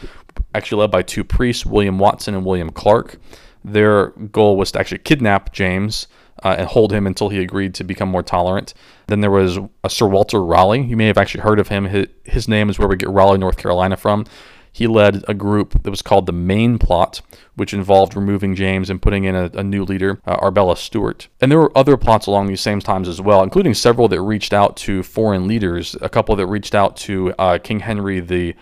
actually 0.55 0.81
led 0.81 0.91
by 0.91 1.03
two 1.03 1.25
priests, 1.25 1.67
William 1.67 1.99
Watson 1.99 2.35
and 2.35 2.45
William 2.45 2.71
Clark. 2.71 3.19
Their 3.65 4.09
goal 4.11 4.57
was 4.57 4.73
to 4.73 4.81
actually 4.81 4.99
kidnap 4.99 5.53
James 5.53 6.09
uh, 6.43 6.57
and 6.59 6.69
hold 6.69 6.93
him 6.93 7.07
until 7.07 7.29
he 7.29 7.41
agreed 7.41 7.75
to 7.75 7.85
become 7.85 8.09
more 8.09 8.23
tolerant. 8.23 8.75
Then 9.07 9.21
there 9.21 9.31
was 9.31 9.59
Sir 9.89 10.07
Walter 10.07 10.43
Raleigh. 10.43 10.83
You 10.83 10.97
may 10.97 11.07
have 11.07 11.19
actually 11.19 11.43
heard 11.43 11.61
of 11.61 11.69
him. 11.69 11.87
His, 11.87 12.07
his 12.25 12.49
name 12.49 12.69
is 12.71 12.79
where 12.79 12.89
we 12.89 12.97
get 12.97 13.09
Raleigh, 13.09 13.39
North 13.39 13.57
Carolina 13.57 13.97
from. 13.97 14.27
He 14.75 14.87
led 14.87 15.23
a 15.29 15.35
group 15.35 15.83
that 15.83 15.91
was 15.91 16.01
called 16.01 16.25
the 16.25 16.33
Main 16.33 16.79
Plot, 16.79 17.21
which 17.57 17.75
involved 17.75 18.17
removing 18.17 18.55
James 18.55 18.89
and 18.89 19.03
putting 19.03 19.25
in 19.25 19.35
a, 19.35 19.51
a 19.53 19.63
new 19.63 19.85
leader, 19.85 20.19
uh, 20.27 20.37
Arbella 20.41 20.77
Stuart. 20.77 21.29
And 21.43 21.53
there 21.53 21.59
were 21.59 21.77
other 21.77 21.99
plots 21.99 22.27
along 22.27 22.47
these 22.47 22.63
same 22.63 22.81
times 22.81 23.07
as 23.07 23.21
well, 23.21 23.43
including 23.43 23.75
several 23.75 24.09
that 24.09 24.23
reached 24.23 24.55
out 24.55 24.77
to 24.79 25.03
foreign 25.03 25.47
leaders, 25.47 25.95
a 26.01 26.09
couple 26.09 26.35
that 26.37 26.47
reached 26.47 26.75
out 26.75 26.97
to 26.99 27.35
uh, 27.39 27.59
King 27.59 27.81
Henry 27.81 28.19
IV 28.19 28.57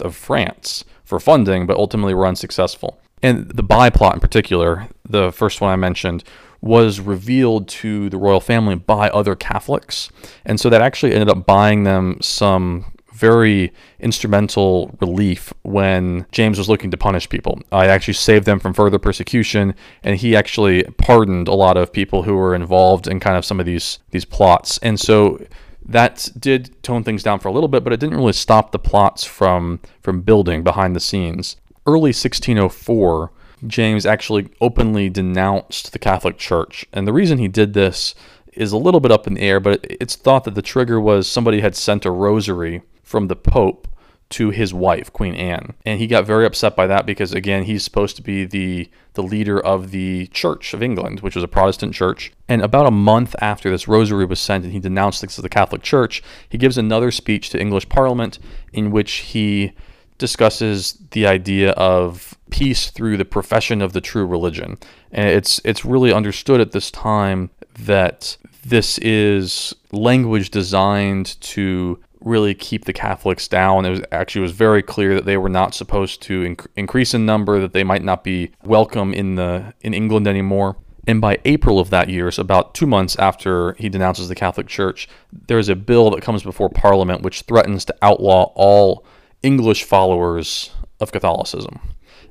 of 0.00 0.16
France 0.16 0.84
for 1.04 1.20
funding, 1.20 1.66
but 1.66 1.76
ultimately 1.76 2.14
were 2.14 2.26
unsuccessful. 2.26 2.98
And 3.22 3.48
the 3.50 3.62
Bye 3.62 3.90
plot 3.90 4.14
in 4.14 4.20
particular, 4.20 4.88
the 5.08 5.30
first 5.30 5.60
one 5.60 5.70
I 5.70 5.76
mentioned, 5.76 6.24
was 6.64 6.98
revealed 6.98 7.68
to 7.68 8.08
the 8.08 8.16
royal 8.16 8.40
family 8.40 8.74
by 8.74 9.10
other 9.10 9.36
Catholics. 9.36 10.08
And 10.46 10.58
so 10.58 10.70
that 10.70 10.80
actually 10.80 11.12
ended 11.12 11.28
up 11.28 11.44
buying 11.44 11.84
them 11.84 12.16
some 12.22 12.86
very 13.12 13.70
instrumental 14.00 14.96
relief 14.98 15.52
when 15.62 16.24
James 16.32 16.56
was 16.56 16.68
looking 16.68 16.90
to 16.90 16.96
punish 16.96 17.28
people. 17.28 17.60
I 17.70 17.86
actually 17.88 18.14
saved 18.14 18.46
them 18.46 18.58
from 18.58 18.72
further 18.72 18.98
persecution, 18.98 19.74
and 20.02 20.16
he 20.16 20.34
actually 20.34 20.84
pardoned 20.96 21.48
a 21.48 21.54
lot 21.54 21.76
of 21.76 21.92
people 21.92 22.22
who 22.22 22.34
were 22.34 22.54
involved 22.54 23.06
in 23.06 23.20
kind 23.20 23.36
of 23.36 23.44
some 23.44 23.60
of 23.60 23.66
these 23.66 23.98
these 24.10 24.24
plots. 24.24 24.78
And 24.78 24.98
so 24.98 25.44
that 25.84 26.30
did 26.38 26.82
tone 26.82 27.04
things 27.04 27.22
down 27.22 27.40
for 27.40 27.48
a 27.48 27.52
little 27.52 27.68
bit, 27.68 27.84
but 27.84 27.92
it 27.92 28.00
didn't 28.00 28.16
really 28.16 28.32
stop 28.32 28.72
the 28.72 28.78
plots 28.78 29.22
from 29.22 29.80
from 30.00 30.22
building 30.22 30.64
behind 30.64 30.96
the 30.96 31.00
scenes. 31.00 31.56
Early 31.86 32.14
1604 32.14 33.30
James 33.66 34.06
actually 34.06 34.48
openly 34.60 35.08
denounced 35.08 35.92
the 35.92 35.98
Catholic 35.98 36.38
Church. 36.38 36.84
And 36.92 37.06
the 37.06 37.12
reason 37.12 37.38
he 37.38 37.48
did 37.48 37.72
this 37.74 38.14
is 38.52 38.72
a 38.72 38.78
little 38.78 39.00
bit 39.00 39.12
up 39.12 39.26
in 39.26 39.34
the 39.34 39.40
air, 39.40 39.60
but 39.60 39.84
it's 39.88 40.16
thought 40.16 40.44
that 40.44 40.54
the 40.54 40.62
trigger 40.62 41.00
was 41.00 41.26
somebody 41.26 41.60
had 41.60 41.74
sent 41.74 42.04
a 42.04 42.10
rosary 42.10 42.82
from 43.02 43.28
the 43.28 43.36
Pope 43.36 43.88
to 44.30 44.50
his 44.50 44.72
wife, 44.72 45.12
Queen 45.12 45.34
Anne. 45.34 45.74
And 45.84 46.00
he 46.00 46.06
got 46.06 46.24
very 46.24 46.46
upset 46.46 46.74
by 46.74 46.86
that 46.86 47.06
because 47.06 47.32
again, 47.32 47.64
he's 47.64 47.84
supposed 47.84 48.16
to 48.16 48.22
be 48.22 48.44
the 48.44 48.90
the 49.12 49.22
leader 49.22 49.60
of 49.60 49.92
the 49.92 50.26
Church 50.28 50.74
of 50.74 50.82
England, 50.82 51.20
which 51.20 51.36
was 51.36 51.44
a 51.44 51.48
Protestant 51.48 51.94
church. 51.94 52.32
And 52.48 52.60
about 52.60 52.86
a 52.86 52.90
month 52.90 53.36
after 53.40 53.70
this 53.70 53.86
rosary 53.86 54.24
was 54.24 54.40
sent 54.40 54.64
and 54.64 54.72
he 54.72 54.80
denounced 54.80 55.22
this 55.22 55.36
to 55.36 55.42
the 55.42 55.48
Catholic 55.48 55.82
Church, 55.82 56.20
he 56.48 56.58
gives 56.58 56.76
another 56.76 57.12
speech 57.12 57.50
to 57.50 57.60
English 57.60 57.88
Parliament 57.88 58.40
in 58.72 58.90
which 58.90 59.12
he 59.12 59.72
discusses 60.18 60.98
the 61.10 61.26
idea 61.26 61.70
of 61.72 62.36
peace 62.50 62.90
through 62.90 63.16
the 63.16 63.24
profession 63.24 63.82
of 63.82 63.92
the 63.92 64.00
true 64.00 64.26
religion. 64.26 64.78
And 65.10 65.28
it's 65.28 65.60
it's 65.64 65.84
really 65.84 66.12
understood 66.12 66.60
at 66.60 66.72
this 66.72 66.90
time 66.90 67.50
that 67.78 68.36
this 68.64 68.98
is 68.98 69.74
language 69.92 70.50
designed 70.50 71.40
to 71.40 71.98
really 72.20 72.54
keep 72.54 72.86
the 72.86 72.92
Catholics 72.92 73.46
down. 73.48 73.84
It 73.84 73.90
was 73.90 74.00
actually 74.10 74.42
was 74.42 74.52
very 74.52 74.82
clear 74.82 75.14
that 75.14 75.26
they 75.26 75.36
were 75.36 75.48
not 75.48 75.74
supposed 75.74 76.22
to 76.22 76.42
inc- 76.42 76.66
increase 76.74 77.12
in 77.12 77.26
number, 77.26 77.60
that 77.60 77.72
they 77.72 77.84
might 77.84 78.02
not 78.02 78.24
be 78.24 78.50
welcome 78.64 79.12
in 79.12 79.34
the 79.34 79.74
in 79.82 79.94
England 79.94 80.26
anymore. 80.26 80.76
And 81.06 81.20
by 81.20 81.38
April 81.44 81.78
of 81.78 81.90
that 81.90 82.08
year, 82.08 82.30
so 82.30 82.40
about 82.40 82.74
two 82.74 82.86
months 82.86 83.14
after 83.16 83.74
he 83.74 83.90
denounces 83.90 84.28
the 84.28 84.34
Catholic 84.34 84.66
Church, 84.68 85.06
there's 85.48 85.68
a 85.68 85.76
bill 85.76 86.10
that 86.10 86.22
comes 86.22 86.42
before 86.42 86.70
Parliament 86.70 87.20
which 87.20 87.42
threatens 87.42 87.84
to 87.84 87.94
outlaw 88.00 88.52
all 88.54 89.04
English 89.44 89.84
followers 89.84 90.70
of 91.00 91.12
Catholicism. 91.12 91.78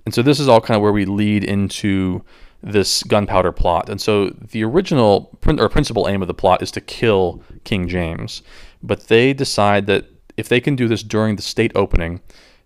And 0.05 0.13
so 0.13 0.21
this 0.21 0.39
is 0.39 0.47
all 0.47 0.59
kind 0.59 0.75
of 0.75 0.81
where 0.81 0.91
we 0.91 1.05
lead 1.05 1.43
into 1.43 2.25
this 2.61 3.03
gunpowder 3.03 3.51
plot. 3.51 3.89
And 3.89 4.01
so 4.01 4.29
the 4.29 4.63
original 4.63 5.37
or 5.45 5.69
principal 5.69 6.07
aim 6.07 6.21
of 6.21 6.27
the 6.27 6.33
plot 6.33 6.61
is 6.61 6.71
to 6.71 6.81
kill 6.81 7.43
King 7.63 7.87
James, 7.87 8.41
but 8.81 9.07
they 9.07 9.33
decide 9.33 9.85
that 9.87 10.05
if 10.37 10.49
they 10.49 10.59
can 10.59 10.75
do 10.75 10.87
this 10.87 11.03
during 11.03 11.35
the 11.35 11.41
state 11.41 11.71
opening, 11.75 12.21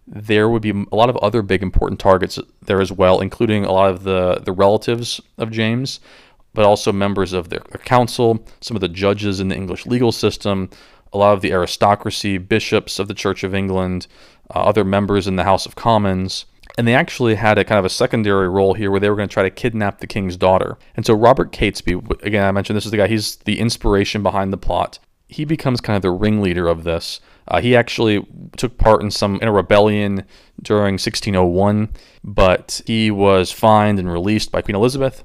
there 0.08 0.48
would 0.48 0.62
be 0.62 0.86
a 0.92 0.96
lot 0.96 1.10
of 1.10 1.18
other 1.18 1.42
big 1.42 1.62
important 1.62 2.00
targets 2.00 2.40
there 2.62 2.80
as 2.80 2.92
well, 2.92 3.20
including 3.20 3.66
a 3.66 3.72
lot 3.72 3.90
of 3.90 4.04
the, 4.04 4.42
the 4.46 4.54
relatives 4.54 5.20
of 5.38 5.52
James, 5.52 6.00
but 6.54 6.64
also 6.64 6.94
members 6.94 7.34
of 7.34 7.50
their, 7.50 7.60
council, 7.60 8.46
some 8.62 8.78
of 8.78 8.82
the 8.82 8.88
judges 8.88 9.40
in 9.40 9.50
the 9.50 9.56
English 9.56 9.86
legal 9.86 10.12
system, 10.12 10.70
a 11.14 11.18
lot 11.18 11.34
of 11.34 11.42
the 11.42 11.52
aristocracy, 11.52 12.38
bishops 12.38 13.00
of 13.00 13.08
the 13.08 13.14
Church 13.14 13.44
of 13.44 13.54
England, 13.54 14.08
uh, 14.54 14.60
other 14.60 14.84
members 14.84 15.28
in 15.28 15.36
the 15.36 15.44
House 15.44 15.66
of 15.66 15.76
Commons. 15.76 16.46
And 16.78 16.88
they 16.88 16.94
actually 16.94 17.36
had 17.36 17.58
a 17.58 17.64
kind 17.64 17.80
of 17.80 17.86
a 17.86 17.90
secondary 17.90 18.48
role 18.48 18.74
here 18.74 18.92
where 18.92 19.00
they 19.00 19.10
were 19.10 19.16
going 19.16 19.30
to 19.30 19.34
try 19.34 19.44
to 19.44 19.50
kidnap 19.50 20.00
the 20.00 20.08
king's 20.08 20.38
daughter. 20.38 20.78
And 20.96 21.06
so 21.06 21.14
Robert 21.14 21.52
Catesby, 21.52 22.22
again, 22.24 22.46
I 22.46 22.52
mentioned 22.52 22.78
this 22.78 22.86
is 22.86 22.92
the 22.92 22.98
guy, 22.98 23.08
he's 23.08 23.38
the 23.38 23.60
inspiration 23.60 24.22
behind 24.22 24.54
the 24.54 24.58
plot. 24.58 25.00
He 25.28 25.44
becomes 25.44 25.82
kind 25.82 25.96
of 25.96 26.04
the 26.04 26.12
ringleader 26.12 26.68
of 26.68 26.84
this. 26.84 27.20
Uh, 27.48 27.62
he 27.62 27.76
actually 27.76 28.26
took 28.58 28.78
part 28.78 29.02
in 29.02 29.10
some 29.10 29.40
in 29.42 29.48
a 29.48 29.52
rebellion 29.52 30.24
during 30.62 30.94
1601, 30.94 31.90
but 32.24 32.82
he 32.86 33.10
was 33.10 33.52
fined 33.52 34.00
and 34.00 34.12
released 34.12 34.52
by 34.52 34.62
Queen 34.62 34.76
Elizabeth. 34.76 35.24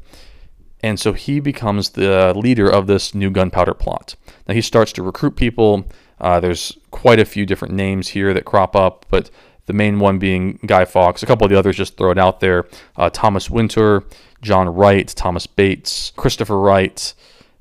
And 0.82 0.98
so 0.98 1.12
he 1.12 1.38
becomes 1.38 1.90
the 1.90 2.32
leader 2.34 2.68
of 2.68 2.86
this 2.86 3.14
new 3.14 3.30
gunpowder 3.30 3.74
plot. 3.74 4.16
Now 4.48 4.54
he 4.54 4.60
starts 4.60 4.92
to 4.94 5.02
recruit 5.02 5.36
people. 5.36 5.86
Uh, 6.22 6.40
there's 6.40 6.78
quite 6.90 7.18
a 7.18 7.24
few 7.24 7.44
different 7.44 7.74
names 7.74 8.08
here 8.08 8.32
that 8.32 8.44
crop 8.44 8.74
up, 8.76 9.04
but 9.10 9.28
the 9.66 9.72
main 9.72 9.98
one 9.98 10.18
being 10.18 10.58
Guy 10.64 10.84
Fawkes. 10.84 11.22
A 11.22 11.26
couple 11.26 11.44
of 11.44 11.50
the 11.50 11.58
others 11.58 11.76
just 11.76 11.96
throw 11.96 12.10
it 12.10 12.18
out 12.18 12.40
there 12.40 12.66
uh, 12.96 13.10
Thomas 13.10 13.50
Winter, 13.50 14.04
John 14.40 14.68
Wright, 14.68 15.08
Thomas 15.08 15.46
Bates, 15.46 16.12
Christopher 16.16 16.58
Wright, 16.58 17.12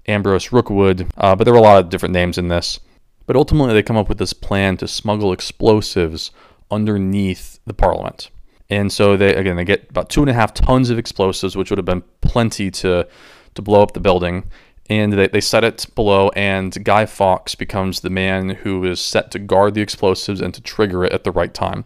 Ambrose 0.08 0.52
Rookwood. 0.52 1.08
Uh, 1.18 1.36
but 1.36 1.44
there 1.44 1.54
were 1.54 1.60
a 1.60 1.64
lot 1.64 1.84
of 1.84 1.90
different 1.90 2.14
names 2.14 2.38
in 2.38 2.48
this. 2.48 2.80
But 3.26 3.36
ultimately, 3.36 3.74
they 3.74 3.84
come 3.84 3.98
up 3.98 4.10
with 4.10 4.18
this 4.18 4.34
plan 4.34 4.78
to 4.78 4.88
smuggle 4.88 5.32
explosives 5.32 6.32
underneath 6.70 7.60
the 7.66 7.74
parliament. 7.74 8.30
And 8.70 8.92
so 8.92 9.18
they 9.18 9.36
again 9.36 9.58
they 9.58 9.66
get 9.66 9.90
about 9.90 10.10
two 10.10 10.22
and 10.22 10.30
a 10.30 10.34
half 10.34 10.54
tons 10.54 10.90
of 10.90 10.98
explosives, 10.98 11.56
which 11.56 11.70
would 11.70 11.78
have 11.78 11.86
been 11.86 12.04
plenty 12.22 12.72
to 12.72 13.08
to 13.54 13.62
blow 13.62 13.82
up 13.82 13.94
the 13.94 14.00
building. 14.00 14.46
And 14.92 15.14
they, 15.14 15.30
they 15.30 15.40
set 15.40 15.64
it 15.64 15.86
below, 15.96 16.32
and 16.36 16.84
Guy 16.84 17.06
Fawkes 17.06 17.56
becomes 17.56 18.02
the 18.02 18.10
man 18.10 18.50
who 18.50 18.84
is 18.84 19.00
set 19.00 19.32
to 19.32 19.40
guard 19.40 19.74
the 19.74 19.80
explosives 19.82 20.42
and 20.42 20.54
to 20.54 20.60
trigger 20.60 21.06
it 21.06 21.14
at 21.14 21.24
the 21.24 21.32
right 21.32 21.54
time. 21.54 21.86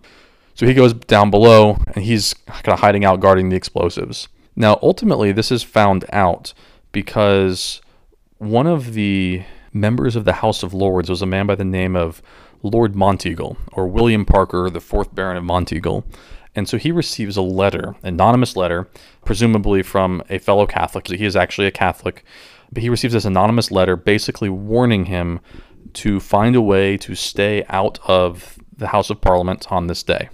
So 0.56 0.66
he 0.66 0.74
goes 0.74 0.92
down 0.94 1.30
below, 1.30 1.78
and 1.94 2.04
he's 2.04 2.34
kind 2.34 2.70
of 2.70 2.80
hiding 2.80 3.06
out 3.06 3.20
guarding 3.20 3.50
the 3.50 3.56
explosives. 3.56 4.28
Now, 4.56 4.80
ultimately, 4.82 5.32
this 5.32 5.52
is 5.52 5.62
found 5.62 6.06
out 6.12 6.56
because 6.92 7.80
one 8.40 8.66
of 8.66 8.94
the 8.94 9.44
members 9.72 10.16
of 10.16 10.26
the 10.26 10.34
House 10.34 10.64
of 10.64 10.74
Lords 10.74 11.08
was 11.08 11.22
a 11.22 11.28
man 11.28 11.46
by 11.46 11.54
the 11.54 11.64
name 11.64 11.96
of 11.96 12.24
Lord 12.64 12.94
Monteagle, 12.94 13.56
or 13.72 13.88
William 13.88 14.26
Parker, 14.26 14.68
the 14.72 14.82
fourth 14.82 15.14
Baron 15.14 15.38
of 15.38 15.44
Monteagle. 15.44 16.06
And 16.56 16.68
so 16.68 16.80
he 16.80 16.92
receives 16.92 17.38
a 17.38 17.44
letter, 17.44 17.96
anonymous 18.02 18.56
letter, 18.56 18.88
presumably 19.24 19.84
from 19.84 20.24
a 20.28 20.40
fellow 20.40 20.66
Catholic. 20.66 21.08
So 21.08 21.16
he 21.16 21.26
is 21.26 21.36
actually 21.36 21.68
a 21.68 21.72
Catholic, 21.72 22.24
he 22.78 22.90
receives 22.90 23.14
this 23.14 23.26
anonymous 23.26 23.72
letter 23.72 23.96
basically 23.96 24.50
warning 24.50 25.06
him 25.06 25.40
to 25.94 26.20
find 26.20 26.56
a 26.56 26.62
way 26.62 26.98
to 26.98 27.16
stay 27.16 27.64
out 27.70 28.00
of 28.08 28.58
the 28.76 28.88
House 28.88 29.10
of 29.10 29.22
Parliament 29.22 29.72
on 29.72 29.88
this 29.88 30.04
day. 30.04 30.30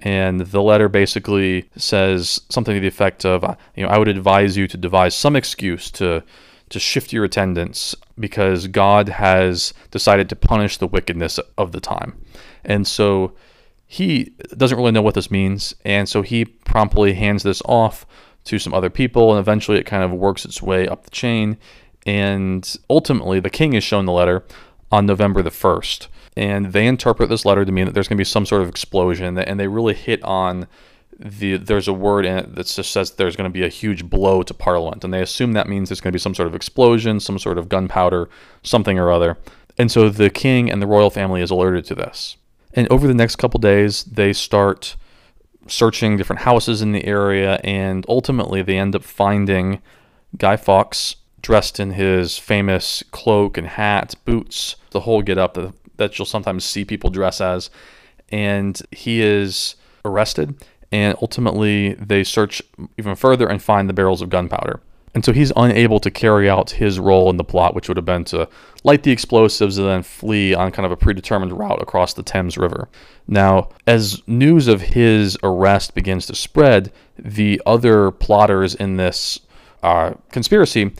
And 0.00 0.40
the 0.40 0.62
letter 0.62 0.88
basically 0.88 1.70
says 1.76 2.40
something 2.48 2.74
to 2.74 2.80
the 2.80 2.88
effect 2.88 3.24
of, 3.24 3.42
you 3.76 3.84
know, 3.84 3.88
I 3.88 3.98
would 3.98 4.08
advise 4.08 4.56
you 4.56 4.66
to 4.68 4.76
devise 4.76 5.14
some 5.14 5.36
excuse 5.36 5.90
to 5.92 6.22
to 6.70 6.80
shift 6.80 7.12
your 7.12 7.24
attendance 7.24 7.94
because 8.18 8.66
God 8.66 9.10
has 9.10 9.74
decided 9.90 10.30
to 10.30 10.36
punish 10.36 10.78
the 10.78 10.86
wickedness 10.86 11.38
of 11.58 11.72
the 11.72 11.80
time. 11.80 12.18
And 12.64 12.86
so 12.86 13.34
he 13.86 14.32
doesn't 14.56 14.78
really 14.78 14.90
know 14.90 15.02
what 15.02 15.14
this 15.14 15.30
means, 15.30 15.74
and 15.84 16.08
so 16.08 16.22
he 16.22 16.46
promptly 16.46 17.12
hands 17.12 17.42
this 17.42 17.60
off 17.66 18.06
to 18.44 18.58
some 18.58 18.74
other 18.74 18.90
people, 18.90 19.30
and 19.30 19.40
eventually 19.40 19.78
it 19.78 19.86
kind 19.86 20.02
of 20.02 20.12
works 20.12 20.44
its 20.44 20.62
way 20.62 20.88
up 20.88 21.04
the 21.04 21.10
chain. 21.10 21.58
And 22.04 22.76
ultimately, 22.90 23.40
the 23.40 23.50
king 23.50 23.74
is 23.74 23.84
shown 23.84 24.06
the 24.06 24.12
letter 24.12 24.44
on 24.90 25.06
November 25.06 25.42
the 25.42 25.50
1st. 25.50 26.08
And 26.36 26.72
they 26.72 26.86
interpret 26.86 27.28
this 27.28 27.44
letter 27.44 27.64
to 27.64 27.72
mean 27.72 27.84
that 27.84 27.92
there's 27.92 28.08
going 28.08 28.16
to 28.16 28.20
be 28.20 28.24
some 28.24 28.46
sort 28.46 28.62
of 28.62 28.68
explosion, 28.68 29.36
and 29.38 29.60
they 29.60 29.68
really 29.68 29.94
hit 29.94 30.22
on 30.22 30.66
the 31.18 31.56
there's 31.56 31.86
a 31.86 31.92
word 31.92 32.24
in 32.24 32.36
it 32.36 32.54
that 32.54 32.66
just 32.66 32.90
says 32.90 33.12
there's 33.12 33.36
going 33.36 33.48
to 33.48 33.52
be 33.52 33.64
a 33.64 33.68
huge 33.68 34.08
blow 34.08 34.42
to 34.42 34.54
Parliament, 34.54 35.04
and 35.04 35.12
they 35.12 35.20
assume 35.20 35.52
that 35.52 35.68
means 35.68 35.88
there's 35.88 36.00
going 36.00 36.10
to 36.10 36.16
be 36.16 36.20
some 36.20 36.34
sort 36.34 36.48
of 36.48 36.54
explosion, 36.54 37.20
some 37.20 37.38
sort 37.38 37.58
of 37.58 37.68
gunpowder, 37.68 38.28
something 38.62 38.98
or 38.98 39.12
other. 39.12 39.38
And 39.78 39.90
so 39.90 40.08
the 40.08 40.30
king 40.30 40.70
and 40.70 40.82
the 40.82 40.86
royal 40.86 41.10
family 41.10 41.42
is 41.42 41.50
alerted 41.50 41.84
to 41.86 41.94
this. 41.94 42.36
And 42.74 42.90
over 42.90 43.06
the 43.06 43.14
next 43.14 43.36
couple 43.36 43.60
days, 43.60 44.04
they 44.04 44.32
start 44.32 44.96
searching 45.66 46.16
different 46.16 46.42
houses 46.42 46.82
in 46.82 46.92
the 46.92 47.04
area, 47.04 47.60
and 47.64 48.04
ultimately 48.08 48.62
they 48.62 48.78
end 48.78 48.94
up 48.96 49.04
finding 49.04 49.80
Guy 50.36 50.56
Fawkes 50.56 51.16
dressed 51.40 51.80
in 51.80 51.92
his 51.92 52.38
famous 52.38 53.02
cloak 53.10 53.56
and 53.58 53.66
hat, 53.66 54.14
boots, 54.24 54.76
the 54.90 55.00
whole 55.00 55.22
get 55.22 55.38
up 55.38 55.54
that, 55.54 55.74
that 55.96 56.18
you'll 56.18 56.26
sometimes 56.26 56.64
see 56.64 56.84
people 56.84 57.10
dress 57.10 57.40
as. 57.40 57.70
And 58.30 58.80
he 58.90 59.20
is 59.20 59.74
arrested, 60.04 60.56
and 60.90 61.16
ultimately 61.20 61.94
they 61.94 62.24
search 62.24 62.62
even 62.96 63.14
further 63.14 63.48
and 63.48 63.62
find 63.62 63.88
the 63.88 63.94
barrels 63.94 64.22
of 64.22 64.30
gunpowder. 64.30 64.80
And 65.14 65.24
so 65.24 65.32
he's 65.32 65.52
unable 65.56 66.00
to 66.00 66.10
carry 66.10 66.48
out 66.48 66.70
his 66.70 66.98
role 66.98 67.28
in 67.28 67.36
the 67.36 67.44
plot, 67.44 67.74
which 67.74 67.88
would 67.88 67.98
have 67.98 68.06
been 68.06 68.24
to 68.26 68.48
light 68.82 69.02
the 69.02 69.10
explosives 69.10 69.76
and 69.76 69.86
then 69.86 70.02
flee 70.02 70.54
on 70.54 70.72
kind 70.72 70.86
of 70.86 70.92
a 70.92 70.96
predetermined 70.96 71.52
route 71.52 71.82
across 71.82 72.14
the 72.14 72.22
Thames 72.22 72.56
River. 72.56 72.88
Now, 73.28 73.68
as 73.86 74.26
news 74.26 74.68
of 74.68 74.80
his 74.80 75.36
arrest 75.42 75.94
begins 75.94 76.26
to 76.26 76.34
spread, 76.34 76.92
the 77.18 77.60
other 77.66 78.10
plotters 78.10 78.74
in 78.74 78.96
this 78.96 79.40
uh, 79.82 80.14
conspiracy 80.30 80.92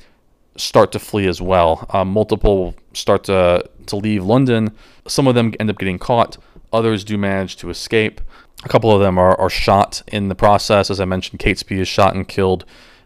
start 0.56 0.92
to 0.92 0.98
flee 0.98 1.26
as 1.26 1.40
well. 1.40 1.86
Uh, 1.90 2.04
multiple 2.04 2.74
start 2.92 3.24
to, 3.24 3.68
to 3.86 3.96
leave 3.96 4.24
London. 4.24 4.76
Some 5.08 5.26
of 5.26 5.34
them 5.34 5.54
end 5.58 5.70
up 5.70 5.78
getting 5.78 5.98
caught, 5.98 6.36
others 6.70 7.02
do 7.02 7.16
manage 7.16 7.56
to 7.56 7.70
escape. 7.70 8.20
A 8.64 8.68
couple 8.68 8.92
of 8.92 9.00
them 9.00 9.18
are, 9.18 9.38
are 9.40 9.50
shot 9.50 10.02
in 10.06 10.28
the 10.28 10.34
process. 10.34 10.90
As 10.90 11.00
I 11.00 11.04
mentioned, 11.06 11.40
Catesby 11.40 11.78
is 11.78 11.88
shot 11.88 12.14
and 12.14 12.28
killed 12.28 12.64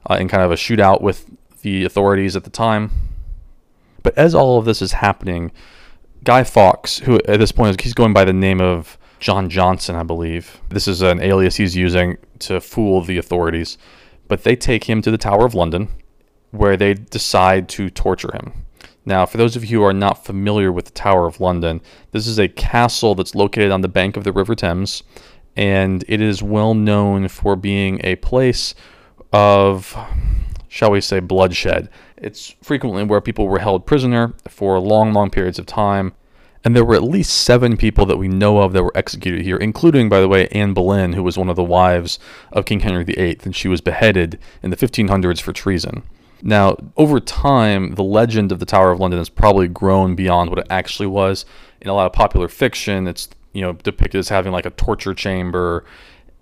uh, 0.08 0.14
in 0.14 0.28
kind 0.28 0.42
of 0.42 0.52
a 0.52 0.56
shootout 0.56 1.00
with 1.00 1.30
the 1.62 1.84
authorities 1.84 2.36
at 2.36 2.44
the 2.44 2.50
time. 2.50 2.90
But 4.02 4.16
as 4.16 4.34
all 4.34 4.58
of 4.58 4.64
this 4.64 4.80
is 4.80 4.92
happening, 4.92 5.52
Guy 6.25 6.44
Fawkes, 6.44 6.98
who 6.98 7.16
at 7.26 7.38
this 7.38 7.52
point 7.52 7.80
he's 7.80 7.94
going 7.94 8.12
by 8.12 8.25
the 8.25 8.32
name 8.32 8.60
of 8.60 8.98
John 9.18 9.48
Johnson, 9.48 9.96
I 9.96 10.02
believe. 10.02 10.60
This 10.68 10.86
is 10.86 11.02
an 11.02 11.20
alias 11.20 11.56
he's 11.56 11.76
using 11.76 12.18
to 12.40 12.60
fool 12.60 13.00
the 13.00 13.18
authorities. 13.18 13.78
But 14.28 14.44
they 14.44 14.56
take 14.56 14.84
him 14.84 15.02
to 15.02 15.10
the 15.10 15.18
Tower 15.18 15.44
of 15.44 15.54
London, 15.54 15.88
where 16.50 16.76
they 16.76 16.94
decide 16.94 17.68
to 17.70 17.90
torture 17.90 18.32
him. 18.32 18.52
Now, 19.04 19.25
for 19.25 19.38
those 19.38 19.54
of 19.54 19.64
you 19.64 19.78
who 19.78 19.84
are 19.84 19.92
not 19.92 20.25
familiar 20.25 20.72
with 20.72 20.86
the 20.86 20.90
Tower 20.90 21.26
of 21.26 21.40
London, 21.40 21.80
this 22.10 22.26
is 22.26 22.38
a 22.38 22.48
castle 22.48 23.14
that's 23.14 23.36
located 23.36 23.70
on 23.70 23.80
the 23.80 23.88
bank 23.88 24.16
of 24.16 24.25
the 24.25 24.32
River 24.32 24.56
Thames, 24.56 25.04
and 25.54 26.04
it 26.09 26.20
is 26.20 26.42
well 26.42 26.74
known 26.74 27.28
for 27.28 27.54
being 27.54 28.00
a 28.02 28.16
place 28.16 28.74
of, 29.37 29.94
shall 30.66 30.90
we 30.90 31.01
say, 31.03 31.20
bloodshed. 31.20 31.90
It's 32.16 32.55
frequently 32.62 33.05
where 33.05 33.20
people 33.20 33.46
were 33.46 33.59
held 33.59 33.85
prisoner 33.85 34.33
for 34.49 34.79
long, 34.79 35.12
long 35.12 35.29
periods 35.29 35.59
of 35.59 35.66
time. 35.66 36.14
And 36.64 36.75
there 36.75 36.85
were 36.85 36.94
at 36.94 37.03
least 37.03 37.42
seven 37.42 37.77
people 37.77 38.07
that 38.07 38.16
we 38.16 38.29
know 38.29 38.59
of 38.59 38.72
that 38.72 38.83
were 38.83 38.96
executed 38.96 39.42
here, 39.42 39.59
including, 39.59 40.09
by 40.09 40.20
the 40.20 40.27
way, 40.27 40.49
Anne 40.49 40.72
Boleyn, 40.72 41.12
who 41.12 41.22
was 41.22 41.37
one 41.37 41.51
of 41.51 41.55
the 41.55 41.62
wives 41.62 42.18
of 42.51 42.64
King 42.64 42.81
Henry 42.81 43.05
VIII, 43.05 43.38
and 43.44 43.55
she 43.55 43.68
was 43.68 43.81
beheaded 43.81 44.38
in 44.62 44.70
the 44.70 44.77
1500s 44.77 45.40
for 45.40 45.53
treason. 45.53 46.03
Now, 46.42 46.77
over 46.96 47.20
time, 47.20 47.94
the 47.94 48.03
legend 48.03 48.53
of 48.53 48.59
the 48.59 48.66
Tower 48.66 48.90
of 48.90 48.99
London 48.99 49.18
has 49.18 49.29
probably 49.29 49.68
grown 49.68 50.14
beyond 50.14 50.51
what 50.51 50.59
it 50.59 50.66
actually 50.70 51.07
was. 51.07 51.44
In 51.81 51.88
a 51.88 51.94
lot 51.94 52.07
of 52.07 52.12
popular 52.12 52.49
fiction, 52.49 53.07
it's 53.07 53.29
you 53.53 53.61
know 53.61 53.75
depicted 53.75 54.18
as 54.18 54.31
having 54.31 54.53
like 54.53 54.66
a 54.66 54.70
torture 54.70 55.14
chamber 55.14 55.85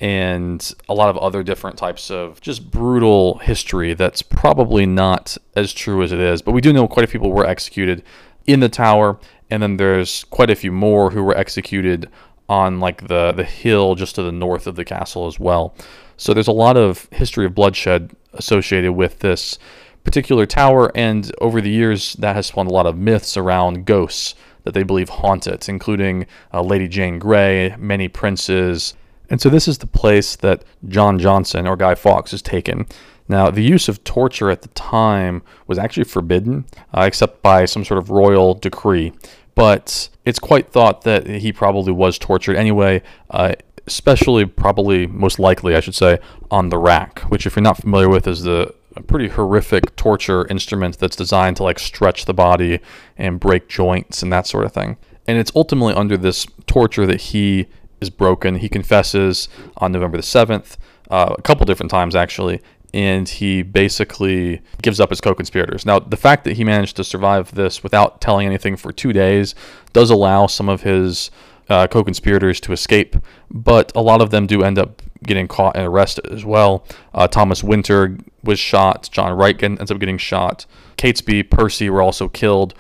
and 0.01 0.75
a 0.89 0.95
lot 0.95 1.09
of 1.09 1.17
other 1.19 1.43
different 1.43 1.79
types 1.79 2.11
of 2.11 2.41
just 2.41 2.71
brutal 2.71 3.39
history 3.39 3.95
that's 3.95 4.23
probably 4.23 4.87
not 4.87 5.37
as 5.55 5.73
true 5.73 6.03
as 6.03 6.13
it 6.13 6.21
is. 6.21 6.43
But 6.43 6.53
we 6.53 6.61
do 6.61 6.73
know 6.73 6.89
quite 6.89 7.05
a 7.05 7.07
few 7.07 7.21
people 7.21 7.33
were 7.33 7.47
executed 7.47 8.03
in 8.47 8.61
the 8.61 8.69
tower, 8.69 9.19
and 9.51 9.63
then 9.63 9.77
there's 9.77 10.25
quite 10.25 10.51
a 10.51 10.57
few 10.57 10.73
more 10.73 11.11
who 11.11 11.23
were 11.23 11.37
executed 11.37 12.11
on 12.49 12.79
like 12.79 13.09
the 13.09 13.33
the 13.33 13.45
hill 13.45 13.95
just 13.95 14.17
to 14.17 14.23
the 14.23 14.33
north 14.33 14.67
of 14.67 14.77
the 14.77 14.85
castle 14.85 15.27
as 15.27 15.41
well. 15.41 15.75
So 16.17 16.35
there's 16.35 16.49
a 16.49 16.53
lot 16.53 16.77
of 16.77 17.09
history 17.11 17.47
of 17.47 17.55
bloodshed 17.55 18.15
associated 18.35 18.93
with 18.93 19.21
this 19.21 19.59
particular 20.05 20.45
tower, 20.45 20.93
and 20.95 21.33
over 21.41 21.61
the 21.61 21.71
years 21.71 22.15
that 22.15 22.37
has 22.37 22.47
spawned 22.47 22.69
a 22.69 22.75
lot 22.75 22.87
of 22.87 22.97
myths 22.97 23.37
around 23.37 23.87
ghosts 23.87 24.35
that 24.65 24.75
they 24.75 24.83
believe 24.83 25.09
haunt 25.09 25.47
it, 25.47 25.69
including 25.69 26.27
uh, 26.53 26.61
Lady 26.61 26.89
Jane 26.89 27.19
Grey, 27.19 27.75
many 27.79 28.09
princes, 28.09 28.95
and 29.31 29.41
so 29.41 29.49
this 29.49 29.69
is 29.69 29.79
the 29.79 29.87
place 29.87 30.37
that 30.37 30.65
John 30.89 31.19
Johnson 31.19 31.67
or 31.67 31.77
Guy 31.77 31.95
Fawkes 31.95 32.33
is 32.33 32.43
taken. 32.43 32.87
Now, 33.29 33.51
the 33.51 33.63
use 33.63 33.89
of 33.89 34.05
torture 34.05 34.51
at 34.51 34.63
the 34.63 34.69
time 34.69 35.43
was 35.67 35.79
actually 35.79 36.05
forbidden, 36.05 36.67
uh, 36.93 37.05
except 37.07 37.43
by 37.43 37.65
some 37.65 37.85
sort 37.85 37.99
of 37.99 38.11
royal 38.11 38.55
decree. 38.55 39.13
But 39.55 40.11
it's 40.25 40.39
quite 40.39 40.71
thought 40.71 41.03
that 41.03 41.27
he 41.27 41.53
probably 41.53 41.93
was 41.93 42.19
tortured 42.19 42.57
anyway, 42.57 43.03
uh, 43.31 43.55
especially, 43.87 44.45
probably, 44.45 45.07
most 45.07 45.39
likely, 45.39 45.75
I 45.75 45.81
should 45.81 45.95
say, 45.95 46.19
on 46.51 46.69
the 46.69 46.79
rack, 46.79 47.21
which, 47.21 47.47
if 47.47 47.57
you're 47.57 47.63
not 47.63 47.79
familiar 47.79 48.09
with, 48.09 48.27
is 48.27 48.43
the 48.43 48.75
a 48.97 49.03
pretty 49.03 49.29
horrific 49.29 49.97
torture 49.97 50.47
instrument 50.47 50.99
that's 50.99 51.17
designed 51.17 51.57
to 51.57 51.63
like 51.63 51.79
stretch 51.79 52.27
the 52.27 52.35
body 52.35 52.81
and 53.17 53.41
break 53.41 53.69
joints 53.69 54.23
and 54.23 54.33
that 54.33 54.47
sort 54.47 54.65
of 54.65 54.73
thing. 54.73 54.97
And 55.27 55.39
it's 55.39 55.51
ultimately 55.55 55.95
under 55.95 56.17
this 56.17 56.47
torture 56.67 57.07
that 57.07 57.21
he 57.21 57.67
is 58.01 58.11
broken. 58.11 58.57
He 58.57 58.69
confesses 58.69 59.49
on 59.77 59.93
November 59.93 60.19
the 60.19 60.23
7th, 60.23 60.77
uh, 61.11 61.35
a 61.39 61.43
couple 61.43 61.65
different 61.67 61.91
times 61.91 62.15
actually, 62.15 62.61
and 62.93 63.29
he 63.29 63.63
basically 63.63 64.63
gives 64.83 65.01
up 65.01 65.11
his 65.11 65.21
co 65.21 65.35
conspirators. 65.35 65.85
Now, 65.85 65.99
the 65.99 66.17
fact 66.17 66.45
that 66.45 66.57
he 66.57 66.65
managed 66.65 66.97
to 66.97 67.05
survive 67.05 67.55
this 67.55 67.83
without 67.83 68.21
telling 68.21 68.47
anything 68.47 68.77
for 68.77 68.93
two 68.93 69.13
days 69.13 69.55
does 69.93 70.11
allow 70.11 70.47
some 70.47 70.69
of 70.69 70.83
his 70.83 71.31
uh, 71.69 71.87
co 71.87 72.05
conspirators 72.05 72.61
to 72.61 72.73
escape, 72.73 73.17
but 73.51 73.91
a 73.95 74.01
lot 74.01 74.21
of 74.21 74.31
them 74.31 74.47
do 74.47 74.63
end 74.63 74.79
up 74.79 75.03
getting 75.25 75.49
caught 75.49 75.77
and 75.77 75.87
arrested 75.87 76.27
as 76.27 76.45
well. 76.45 76.87
Uh, 77.13 77.27
Thomas 77.27 77.65
Winter 77.65 78.17
was 78.43 78.59
shot, 78.59 79.09
John 79.11 79.33
Wright 79.37 79.61
ends 79.63 79.91
up 79.91 79.99
getting 79.99 80.19
shot, 80.19 80.67
Catesby, 80.97 81.51
Percy 81.51 81.91
were 81.91 82.03
also 82.03 82.29
killed. 82.29 82.75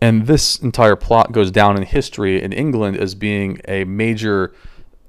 And 0.00 0.26
this 0.26 0.58
entire 0.58 0.96
plot 0.96 1.32
goes 1.32 1.50
down 1.50 1.76
in 1.76 1.82
history 1.82 2.42
in 2.42 2.52
England 2.52 2.96
as 2.98 3.14
being 3.14 3.60
a 3.66 3.84
major 3.84 4.52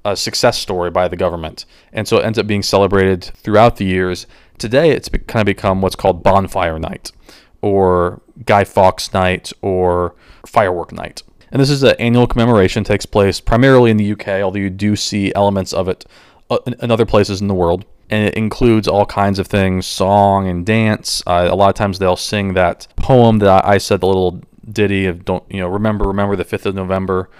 uh, 0.04 0.14
success 0.14 0.58
story 0.58 0.90
by 0.90 1.08
the 1.08 1.16
government. 1.16 1.66
And 1.92 2.08
so 2.08 2.18
it 2.18 2.24
ends 2.24 2.38
up 2.38 2.46
being 2.46 2.62
celebrated 2.62 3.24
throughout 3.24 3.76
the 3.76 3.84
years. 3.84 4.26
Today, 4.56 4.90
it's 4.90 5.08
be- 5.08 5.18
kind 5.18 5.42
of 5.42 5.46
become 5.46 5.82
what's 5.82 5.96
called 5.96 6.22
Bonfire 6.22 6.78
Night, 6.78 7.12
or 7.60 8.22
Guy 8.46 8.64
Fawkes 8.64 9.12
Night, 9.12 9.52
or 9.60 10.14
Firework 10.46 10.92
Night. 10.92 11.22
And 11.50 11.60
this 11.60 11.70
is 11.70 11.82
an 11.82 11.94
annual 11.98 12.26
commemoration, 12.26 12.84
takes 12.84 13.06
place 13.06 13.40
primarily 13.40 13.90
in 13.90 13.96
the 13.96 14.12
UK, 14.12 14.42
although 14.42 14.58
you 14.58 14.70
do 14.70 14.96
see 14.96 15.34
elements 15.34 15.72
of 15.72 15.88
it 15.88 16.04
uh, 16.50 16.58
in 16.80 16.90
other 16.90 17.06
places 17.06 17.40
in 17.40 17.48
the 17.48 17.54
world. 17.54 17.84
And 18.10 18.26
it 18.26 18.34
includes 18.34 18.88
all 18.88 19.04
kinds 19.04 19.38
of 19.38 19.46
things, 19.46 19.86
song 19.86 20.48
and 20.48 20.64
dance. 20.64 21.22
Uh, 21.26 21.48
a 21.50 21.54
lot 21.54 21.68
of 21.68 21.74
times 21.74 21.98
they'll 21.98 22.16
sing 22.16 22.54
that 22.54 22.86
poem 22.96 23.38
that 23.40 23.66
I 23.66 23.76
said, 23.76 24.00
the 24.00 24.06
little 24.06 24.40
ditty 24.72 25.06
of 25.06 25.24
don't 25.24 25.44
you 25.50 25.60
know 25.60 25.68
remember 25.68 26.06
remember 26.06 26.36
the 26.36 26.44
5th 26.44 26.66
of 26.66 26.74
november. 26.74 27.30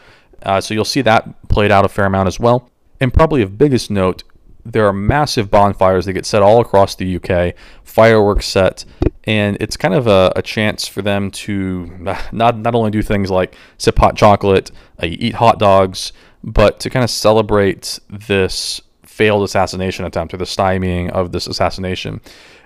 Uh, 0.42 0.60
so 0.60 0.72
you'll 0.72 0.84
see 0.84 1.00
that 1.02 1.48
played 1.48 1.70
out 1.70 1.84
a 1.84 1.88
fair 1.88 2.06
amount 2.06 2.28
as 2.28 2.38
well. 2.38 2.70
And 3.00 3.12
probably 3.12 3.42
of 3.42 3.58
biggest 3.58 3.90
note 3.90 4.22
there 4.64 4.86
are 4.86 4.92
massive 4.92 5.50
bonfires 5.50 6.04
that 6.04 6.12
get 6.12 6.26
set 6.26 6.42
all 6.42 6.60
across 6.60 6.94
the 6.94 7.16
uk 7.16 7.54
fireworks 7.84 8.46
set 8.46 8.84
and 9.24 9.56
it's 9.60 9.76
kind 9.76 9.94
of 9.94 10.06
a, 10.06 10.32
a 10.36 10.42
chance 10.42 10.86
for 10.86 11.00
them 11.00 11.30
to 11.30 11.86
not, 12.32 12.58
not 12.58 12.74
only 12.74 12.90
do 12.90 13.00
things 13.00 13.30
like 13.30 13.54
sip 13.78 13.98
hot 13.98 14.16
chocolate 14.16 14.70
uh, 15.02 15.06
eat 15.06 15.34
hot 15.34 15.58
dogs 15.58 16.12
but 16.44 16.80
to 16.80 16.90
kind 16.90 17.04
of 17.04 17.10
celebrate 17.10 17.98
this 18.08 18.80
failed 19.04 19.42
assassination 19.42 20.04
attempt 20.04 20.32
or 20.32 20.36
the 20.36 20.44
stymieing 20.44 21.10
of 21.10 21.32
this 21.32 21.46
assassination. 21.46 22.20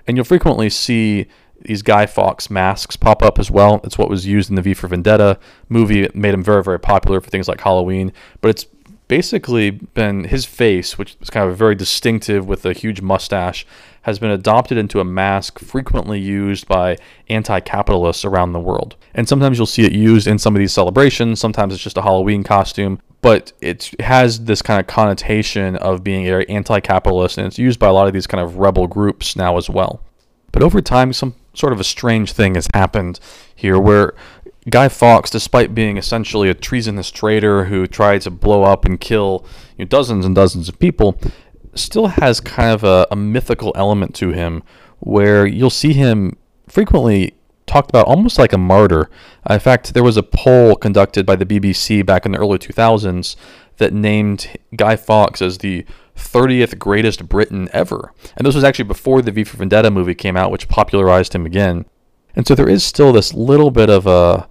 And 0.05 0.15
you'll 0.15 0.23
frequently 0.23 0.69
see 0.69 1.27
these 1.63 1.81
Guy 1.81 2.05
Fawkes 2.05 2.49
masks 2.49 2.95
pop 2.95 3.21
up 3.21 3.39
as 3.39 3.49
well. 3.49 3.81
It's 3.83 3.97
what 3.97 4.09
was 4.09 4.25
used 4.25 4.49
in 4.49 4.55
the 4.55 4.61
V 4.61 4.73
for 4.73 4.87
Vendetta 4.87 5.39
movie. 5.69 6.03
It 6.03 6.15
made 6.15 6.33
him 6.33 6.43
very, 6.43 6.63
very 6.63 6.79
popular 6.79 7.21
for 7.21 7.29
things 7.29 7.47
like 7.47 7.61
Halloween. 7.61 8.13
But 8.41 8.49
it's 8.49 8.65
basically 9.07 9.69
been 9.69 10.25
his 10.25 10.45
face, 10.45 10.97
which 10.97 11.17
is 11.21 11.29
kind 11.29 11.49
of 11.49 11.57
very 11.57 11.75
distinctive 11.75 12.47
with 12.47 12.65
a 12.65 12.73
huge 12.73 13.01
mustache, 13.01 13.65
has 14.03 14.19
been 14.19 14.31
adopted 14.31 14.77
into 14.77 14.99
a 14.99 15.05
mask 15.05 15.59
frequently 15.59 16.19
used 16.19 16.67
by 16.67 16.97
anti 17.29 17.59
capitalists 17.59 18.25
around 18.25 18.53
the 18.53 18.59
world. 18.59 18.95
And 19.13 19.27
sometimes 19.27 19.57
you'll 19.57 19.67
see 19.67 19.85
it 19.85 19.91
used 19.91 20.27
in 20.27 20.39
some 20.39 20.55
of 20.55 20.59
these 20.59 20.73
celebrations, 20.73 21.39
sometimes 21.39 21.73
it's 21.73 21.83
just 21.83 21.97
a 21.97 22.01
Halloween 22.01 22.43
costume, 22.43 22.99
but 23.21 23.53
it 23.61 23.91
has 24.01 24.45
this 24.45 24.61
kind 24.61 24.79
of 24.79 24.87
connotation 24.87 25.75
of 25.77 26.03
being 26.03 26.25
very 26.25 26.47
anti 26.49 26.79
capitalist, 26.79 27.37
and 27.37 27.47
it's 27.47 27.59
used 27.59 27.79
by 27.79 27.87
a 27.87 27.93
lot 27.93 28.07
of 28.07 28.13
these 28.13 28.27
kind 28.27 28.43
of 28.43 28.57
rebel 28.57 28.87
groups 28.87 29.35
now 29.35 29.57
as 29.57 29.69
well. 29.69 30.01
But 30.51 30.63
over 30.63 30.81
time, 30.81 31.13
some 31.13 31.35
sort 31.53 31.73
of 31.73 31.79
a 31.79 31.83
strange 31.83 32.31
thing 32.31 32.55
has 32.55 32.67
happened 32.73 33.19
here 33.55 33.79
where 33.79 34.13
Guy 34.69 34.87
Fawkes, 34.87 35.29
despite 35.29 35.75
being 35.75 35.97
essentially 35.97 36.49
a 36.49 36.53
treasonous 36.53 37.11
traitor 37.11 37.65
who 37.65 37.85
tried 37.85 38.21
to 38.21 38.31
blow 38.31 38.63
up 38.63 38.85
and 38.85 38.99
kill 38.99 39.45
you 39.77 39.85
know, 39.85 39.89
dozens 39.89 40.25
and 40.25 40.35
dozens 40.35 40.69
of 40.69 40.79
people, 40.79 41.19
still 41.75 42.07
has 42.07 42.39
kind 42.39 42.71
of 42.71 42.83
a, 42.83 43.07
a 43.11 43.15
mythical 43.15 43.71
element 43.75 44.15
to 44.15 44.29
him 44.29 44.63
where 44.99 45.45
you'll 45.45 45.69
see 45.69 45.93
him 45.93 46.37
frequently 46.67 47.33
talked 47.65 47.89
about 47.89 48.07
almost 48.07 48.39
like 48.39 48.53
a 48.53 48.57
martyr. 48.57 49.09
Uh, 49.49 49.55
in 49.55 49.59
fact, 49.59 49.93
there 49.93 50.03
was 50.03 50.17
a 50.17 50.23
poll 50.23 50.75
conducted 50.75 51.25
by 51.25 51.35
the 51.35 51.45
BBC 51.45 52.05
back 52.05 52.25
in 52.25 52.31
the 52.31 52.37
early 52.37 52.57
2000s 52.57 53.35
that 53.77 53.93
named 53.93 54.47
Guy 54.75 54.95
Fawkes 54.95 55.41
as 55.41 55.57
the 55.57 55.85
30th 56.15 56.77
greatest 56.79 57.27
Briton 57.27 57.69
ever. 57.73 58.13
And 58.35 58.45
this 58.45 58.55
was 58.55 58.63
actually 58.63 58.85
before 58.85 59.21
the 59.21 59.31
V 59.31 59.43
for 59.43 59.57
Vendetta 59.57 59.91
movie 59.91 60.15
came 60.15 60.37
out, 60.37 60.51
which 60.51 60.67
popularized 60.67 61.33
him 61.33 61.45
again. 61.45 61.85
And 62.35 62.47
so 62.47 62.55
there 62.55 62.69
is 62.69 62.83
still 62.83 63.11
this 63.13 63.33
little 63.33 63.71
bit 63.71 63.89
of 63.89 64.07
a, 64.07 64.47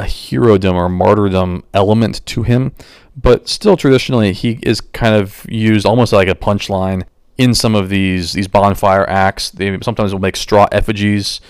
a 0.00 0.04
herodom 0.04 0.76
or 0.76 0.88
martyrdom 0.88 1.64
element 1.74 2.24
to 2.26 2.42
him, 2.42 2.72
but 3.16 3.48
still 3.48 3.76
traditionally 3.76 4.32
he 4.32 4.58
is 4.62 4.80
kind 4.80 5.14
of 5.14 5.46
used 5.48 5.86
almost 5.86 6.12
like 6.12 6.28
a 6.28 6.34
punchline 6.34 7.04
in 7.38 7.54
some 7.54 7.74
of 7.74 7.88
these 7.88 8.32
these 8.32 8.48
bonfire 8.48 9.08
acts. 9.08 9.50
They 9.50 9.78
sometimes 9.80 10.12
will 10.12 10.20
make 10.20 10.36
straw 10.36 10.66
effigies, 10.72 11.40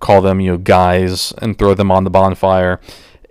call 0.00 0.22
them 0.22 0.40
you 0.40 0.52
know 0.52 0.58
guys, 0.58 1.32
and 1.38 1.58
throw 1.58 1.74
them 1.74 1.90
on 1.90 2.04
the 2.04 2.10
bonfire. 2.10 2.80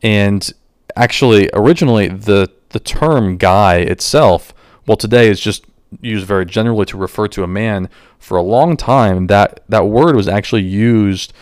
And 0.03 0.51
actually, 0.95 1.49
originally 1.53 2.07
the 2.07 2.49
the 2.69 2.79
term 2.79 3.37
guy 3.37 3.77
itself, 3.77 4.53
well, 4.87 4.97
today 4.97 5.29
is 5.29 5.39
just 5.39 5.65
used 6.01 6.25
very 6.25 6.45
generally 6.45 6.85
to 6.85 6.97
refer 6.97 7.27
to 7.27 7.43
a 7.43 7.47
man. 7.47 7.89
For 8.17 8.37
a 8.37 8.41
long 8.41 8.77
time, 8.77 9.27
that 9.27 9.63
that 9.69 9.85
word 9.87 10.15
was 10.15 10.27
actually 10.27 10.63
used 10.63 11.33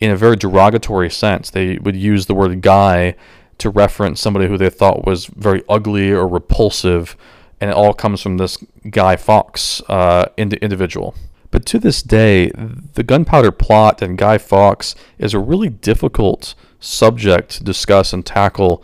in 0.00 0.10
a 0.10 0.16
very 0.16 0.36
derogatory 0.36 1.10
sense. 1.10 1.50
They 1.50 1.78
would 1.78 1.96
use 1.96 2.26
the 2.26 2.34
word 2.34 2.60
guy 2.62 3.16
to 3.58 3.70
reference 3.70 4.20
somebody 4.20 4.46
who 4.46 4.56
they 4.56 4.70
thought 4.70 5.04
was 5.04 5.26
very 5.26 5.64
ugly 5.68 6.12
or 6.12 6.26
repulsive, 6.28 7.16
and 7.60 7.70
it 7.70 7.76
all 7.76 7.92
comes 7.92 8.22
from 8.22 8.36
this 8.36 8.56
Guy 8.88 9.16
Fawkes 9.16 9.82
uh, 9.88 10.26
individual. 10.36 11.14
But 11.50 11.66
to 11.66 11.78
this 11.78 12.02
day, 12.02 12.50
the 12.94 13.02
gunpowder 13.02 13.52
plot 13.52 14.00
and 14.02 14.18
Guy 14.18 14.38
Fawkes 14.38 14.94
is 15.18 15.34
a 15.34 15.38
really 15.38 15.70
difficult 15.70 16.54
subject 16.78 17.50
to 17.52 17.64
discuss 17.64 18.12
and 18.12 18.24
tackle 18.24 18.82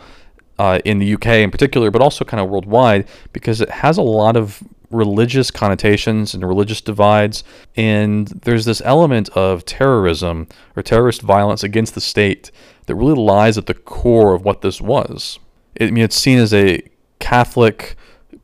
uh, 0.58 0.78
in 0.84 0.98
the 0.98 1.14
UK 1.14 1.26
in 1.26 1.50
particular, 1.50 1.90
but 1.90 2.02
also 2.02 2.24
kind 2.24 2.40
of 2.40 2.48
worldwide 2.48 3.08
because 3.32 3.60
it 3.60 3.70
has 3.70 3.98
a 3.98 4.02
lot 4.02 4.36
of 4.36 4.62
religious 4.90 5.50
connotations 5.50 6.34
and 6.34 6.46
religious 6.46 6.80
divides. 6.80 7.44
And 7.76 8.28
there's 8.28 8.64
this 8.64 8.80
element 8.84 9.28
of 9.30 9.64
terrorism 9.64 10.46
or 10.76 10.82
terrorist 10.82 11.22
violence 11.22 11.62
against 11.62 11.94
the 11.94 12.00
state 12.00 12.50
that 12.86 12.94
really 12.94 13.20
lies 13.20 13.58
at 13.58 13.66
the 13.66 13.74
core 13.74 14.34
of 14.34 14.44
what 14.44 14.62
this 14.62 14.80
was. 14.80 15.38
I 15.80 15.90
mean, 15.90 16.04
it's 16.04 16.16
seen 16.16 16.38
as 16.38 16.54
a 16.54 16.82
Catholic 17.18 17.96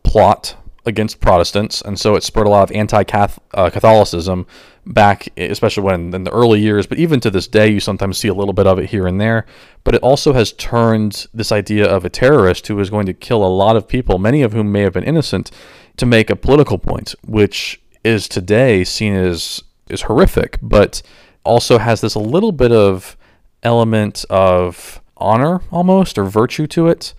plot 0.02 0.56
against 0.86 1.20
Protestants, 1.20 1.80
and 1.82 2.00
so 2.00 2.16
it 2.16 2.22
spurred 2.22 2.46
a 2.46 2.50
lot 2.50 2.68
of 2.68 2.74
anti-Catholicism 2.74 4.40
uh, 4.40 4.52
back, 4.86 5.28
especially 5.36 5.82
when 5.82 6.14
in 6.14 6.24
the 6.24 6.32
early 6.32 6.60
years. 6.60 6.86
But 6.86 6.98
even 6.98 7.20
to 7.20 7.30
this 7.30 7.46
day, 7.46 7.70
you 7.70 7.80
sometimes 7.80 8.18
see 8.18 8.28
a 8.28 8.34
little 8.34 8.54
bit 8.54 8.66
of 8.66 8.78
it 8.78 8.90
here 8.90 9.06
and 9.06 9.20
there. 9.20 9.46
But 9.84 9.94
it 9.94 10.02
also 10.02 10.32
has 10.32 10.52
turned 10.52 11.26
this 11.32 11.52
idea 11.52 11.86
of 11.86 12.04
a 12.04 12.10
terrorist 12.10 12.66
who 12.66 12.78
is 12.80 12.90
going 12.90 13.06
to 13.06 13.14
kill 13.14 13.44
a 13.44 13.48
lot 13.48 13.76
of 13.76 13.88
people, 13.88 14.18
many 14.18 14.42
of 14.42 14.52
whom 14.52 14.72
may 14.72 14.82
have 14.82 14.92
been 14.92 15.04
innocent, 15.04 15.50
to 15.96 16.06
make 16.06 16.30
a 16.30 16.36
political 16.36 16.78
point, 16.78 17.14
which 17.26 17.80
is 18.04 18.28
today 18.28 18.84
seen 18.84 19.14
as 19.14 19.62
is 19.88 20.02
horrific, 20.02 20.58
but 20.62 21.02
also 21.44 21.78
has 21.78 22.00
this 22.00 22.14
a 22.14 22.20
little 22.20 22.52
bit 22.52 22.72
of 22.72 23.16
element 23.62 24.24
of 24.30 25.00
honor 25.16 25.60
almost 25.70 26.16
or 26.16 26.24
virtue 26.24 26.66
to 26.66 26.88
it. 26.88 27.12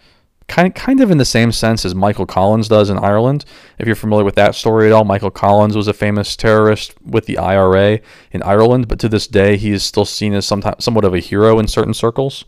Kind, 0.47 0.75
kind 0.75 0.99
of 0.99 1.11
in 1.11 1.17
the 1.17 1.25
same 1.25 1.51
sense 1.51 1.85
as 1.85 1.95
Michael 1.95 2.25
Collins 2.25 2.67
does 2.67 2.89
in 2.89 2.97
Ireland. 2.97 3.45
If 3.77 3.87
you're 3.87 3.95
familiar 3.95 4.25
with 4.25 4.35
that 4.35 4.53
story 4.53 4.87
at 4.87 4.91
all, 4.91 5.05
Michael 5.05 5.31
Collins 5.31 5.77
was 5.77 5.87
a 5.87 5.93
famous 5.93 6.35
terrorist 6.35 6.93
with 7.05 7.25
the 7.25 7.37
IRA 7.37 7.99
in 8.31 8.43
Ireland, 8.43 8.87
but 8.89 8.99
to 8.99 9.09
this 9.09 9.27
day 9.27 9.55
he 9.55 9.71
is 9.71 9.83
still 9.83 10.03
seen 10.03 10.33
as 10.33 10.45
sometimes 10.45 10.83
somewhat 10.83 11.05
of 11.05 11.13
a 11.13 11.19
hero 11.19 11.57
in 11.57 11.67
certain 11.67 11.93
circles 11.93 12.43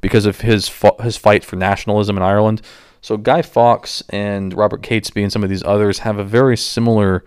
because 0.00 0.26
of 0.26 0.40
his 0.40 0.70
his 1.02 1.16
fight 1.16 1.44
for 1.44 1.56
nationalism 1.56 2.16
in 2.16 2.22
Ireland. 2.22 2.60
So 3.00 3.16
Guy 3.16 3.42
Fawkes 3.42 4.02
and 4.08 4.52
Robert 4.54 4.82
Catesby 4.82 5.22
and 5.22 5.32
some 5.32 5.44
of 5.44 5.50
these 5.50 5.62
others 5.62 6.00
have 6.00 6.18
a 6.18 6.24
very 6.24 6.56
similar, 6.56 7.24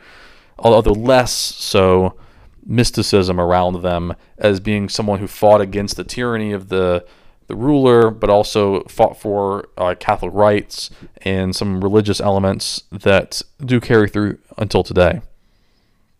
although 0.59 0.91
less 0.91 1.31
so, 1.31 2.17
mysticism 2.65 3.39
around 3.39 3.81
them 3.81 4.13
as 4.37 4.59
being 4.59 4.89
someone 4.89 5.19
who 5.19 5.27
fought 5.27 5.61
against 5.61 5.95
the 5.95 6.03
tyranny 6.03 6.51
of 6.51 6.69
the 6.69 7.05
the 7.47 7.55
ruler, 7.55 8.11
but 8.11 8.29
also 8.29 8.83
fought 8.83 9.19
for 9.19 9.67
uh, 9.77 9.95
Catholic 9.99 10.33
rights 10.33 10.89
and 11.21 11.55
some 11.55 11.81
religious 11.81 12.19
elements 12.19 12.83
that 12.91 13.41
do 13.65 13.79
carry 13.79 14.09
through 14.09 14.37
until 14.57 14.83
today. 14.83 15.21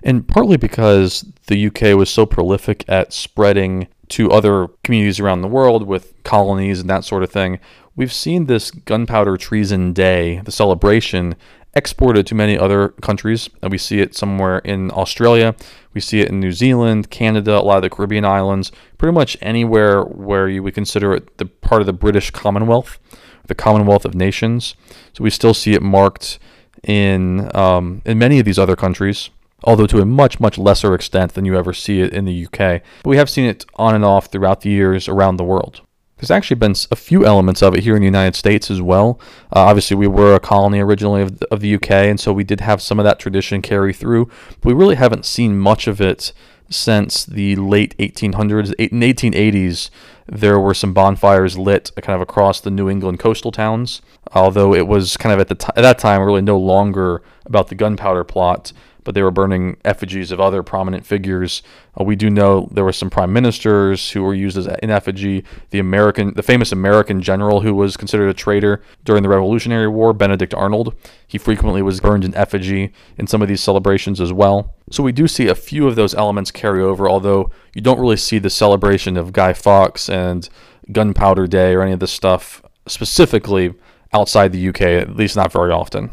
And 0.04 0.28
partly 0.28 0.58
because 0.58 1.26
the 1.48 1.68
UK 1.68 1.98
was 1.98 2.10
so 2.10 2.26
prolific 2.26 2.86
at 2.88 3.14
spreading 3.14 3.88
to 4.10 4.32
other 4.32 4.68
communities 4.84 5.20
around 5.20 5.42
the 5.42 5.48
world 5.48 5.86
with 5.86 6.14
colonies 6.24 6.80
and 6.80 6.90
that 6.90 7.04
sort 7.04 7.24
of 7.24 7.32
thing, 7.32 7.60
we've 7.96 8.14
seen 8.14 8.46
this 8.46 8.72
Gunpowder 8.72 9.36
Treason 9.38 9.92
Day, 9.92 10.40
the 10.46 10.52
celebration, 10.52 11.36
exported 11.78 12.28
to 12.28 12.36
many 12.36 12.58
other 12.58 12.90
countries. 13.02 13.50
And 13.62 13.72
we 13.72 13.78
see 13.78 14.00
it 14.00 14.16
somewhere 14.16 14.60
in 14.60 14.92
Australia, 14.92 15.56
we 15.94 16.02
see 16.02 16.20
it 16.20 16.30
in 16.30 16.40
New 16.40 16.52
Zealand, 16.52 17.10
Canada, 17.10 17.60
a 17.60 17.62
lot 17.62 17.78
of 17.78 17.84
the 17.84 17.90
Caribbean 17.90 18.26
islands, 18.26 18.72
pretty 18.98 19.14
much 19.14 19.38
anywhere 19.42 20.04
where 20.04 20.48
you 20.48 20.62
would 20.64 20.76
consider 20.76 21.14
it 21.14 21.38
the 21.38 21.46
part 21.46 21.82
of 21.82 21.86
the 21.86 21.94
British 21.94 22.32
Commonwealth, 22.32 23.00
the 23.48 23.56
Commonwealth 23.56 24.06
of 24.06 24.14
Nations. 24.14 24.76
So 25.14 25.24
we 25.24 25.30
still 25.30 25.54
see 25.54 25.74
it 25.74 25.82
marked 25.82 26.40
in 26.84 27.50
um, 27.56 28.02
in 28.06 28.20
many 28.20 28.40
of 28.40 28.46
these 28.46 28.60
other 28.60 28.76
countries 28.76 29.30
although 29.64 29.88
to 29.88 30.00
a 30.00 30.06
much, 30.06 30.40
much 30.40 30.58
lesser 30.58 30.94
extent 30.94 31.34
than 31.34 31.46
you 31.46 31.58
ever 31.58 31.74
see 31.74 32.02
it 32.02 32.14
in 32.14 32.26
the 32.26 32.46
UK. 32.46 32.82
But 33.04 33.10
we 33.10 33.18
have 33.18 33.30
seen 33.30 33.46
it 33.46 33.66
on 33.76 33.96
and 33.96 34.06
off 34.06 34.28
throughout 34.28 34.62
the 34.62 34.70
years 34.70 35.08
around 35.08 35.38
the 35.38 35.44
world. 35.44 35.82
There's 36.18 36.32
actually 36.32 36.56
been 36.56 36.76
a 36.92 36.96
few 36.96 37.26
elements 37.26 37.62
of 37.62 37.76
it 37.76 37.84
here 37.84 37.96
in 37.96 38.02
the 38.02 38.08
United 38.08 38.36
States 38.36 38.72
as 38.72 38.82
well. 38.82 39.20
Uh, 39.56 39.60
obviously, 39.60 39.96
we 39.96 40.08
were 40.08 40.34
a 40.34 40.40
colony 40.40 40.80
originally 40.80 41.22
of 41.22 41.40
the, 41.40 41.48
of 41.54 41.60
the 41.60 41.76
UK, 41.76 41.92
and 41.92 42.20
so 42.20 42.34
we 42.34 42.44
did 42.44 42.62
have 42.62 42.82
some 42.82 43.00
of 43.00 43.04
that 43.04 43.20
tradition 43.20 43.62
carry 43.62 43.94
through. 43.94 44.26
But 44.26 44.66
we 44.66 44.74
really 44.74 44.96
haven't 44.96 45.26
seen 45.26 45.60
much 45.60 45.88
of 45.88 46.02
it 46.02 46.34
since 46.70 47.24
the 47.26 47.56
late 47.56 47.96
1800s. 47.98 48.74
In 48.80 49.00
1880s, 49.00 49.90
there 50.26 50.60
were 50.60 50.74
some 50.74 50.94
bonfires 50.94 51.58
lit 51.58 51.92
kind 52.02 52.16
of 52.16 52.22
across 52.22 52.60
the 52.60 52.72
New 52.72 52.90
England 52.90 53.20
coastal 53.20 53.52
towns, 53.52 54.02
although 54.34 54.74
it 54.74 54.88
was 54.88 55.18
kind 55.18 55.34
of 55.34 55.40
at 55.40 55.48
the 55.48 55.56
t- 55.56 55.68
at 55.76 55.82
that 55.82 56.00
time 56.00 56.22
really 56.22 56.42
no 56.42 56.58
longer 56.58 57.22
about 57.46 57.68
the 57.68 57.76
gunpowder 57.76 58.24
plot 58.24 58.74
but 59.08 59.16
they 59.16 59.24
were 59.24 59.32
burning 59.32 59.78
effigies 59.86 60.34
of 60.34 60.42
other 60.42 60.62
prominent 60.62 61.06
figures. 61.06 61.64
Uh, 61.98 62.04
we 62.04 62.14
do 62.14 62.30
know 62.30 62.68
there 62.74 62.84
were 62.84 62.92
some 62.92 63.10
prime 63.10 63.32
ministers 63.32 64.12
who 64.12 64.22
were 64.22 64.34
used 64.34 64.58
as 64.58 64.68
in 64.84 64.90
effigy. 64.90 65.46
The 65.70 65.80
American, 65.80 66.34
the 66.34 66.44
famous 66.44 66.74
American 66.74 67.22
general 67.22 67.62
who 67.62 67.74
was 67.74 67.96
considered 67.96 68.28
a 68.28 68.34
traitor 68.34 68.84
during 69.06 69.24
the 69.24 69.30
Revolutionary 69.30 69.88
War, 69.88 70.12
Benedict 70.12 70.54
Arnold, 70.54 70.94
he 71.26 71.38
frequently 71.38 71.82
was 71.82 72.02
burned 72.02 72.26
in 72.26 72.36
effigy 72.36 72.92
in 73.18 73.28
some 73.28 73.42
of 73.42 73.48
these 73.48 73.64
celebrations 73.64 74.20
as 74.20 74.34
well. 74.34 74.76
So 74.92 75.04
we 75.04 75.14
do 75.14 75.26
see 75.26 75.48
a 75.48 75.56
few 75.56 75.88
of 75.88 75.96
those 75.96 76.14
elements 76.14 76.52
carry 76.52 76.84
over, 76.84 77.08
although 77.08 77.50
you 77.74 77.80
don't 77.80 78.02
really 78.02 78.18
see 78.18 78.40
the 78.40 78.50
celebration 78.50 79.16
of 79.16 79.32
Guy 79.32 79.54
Fawkes 79.54 80.10
and 80.10 80.50
Gunpowder 80.92 81.48
Day 81.48 81.76
or 81.76 81.82
any 81.82 81.94
of 81.94 82.02
this 82.02 82.12
stuff 82.12 82.62
specifically 82.88 83.74
outside 84.12 84.52
the 84.52 84.68
UK, 84.68 84.82
at 84.82 85.16
least 85.16 85.38
not 85.38 85.54
very 85.54 85.72
often. 85.72 86.12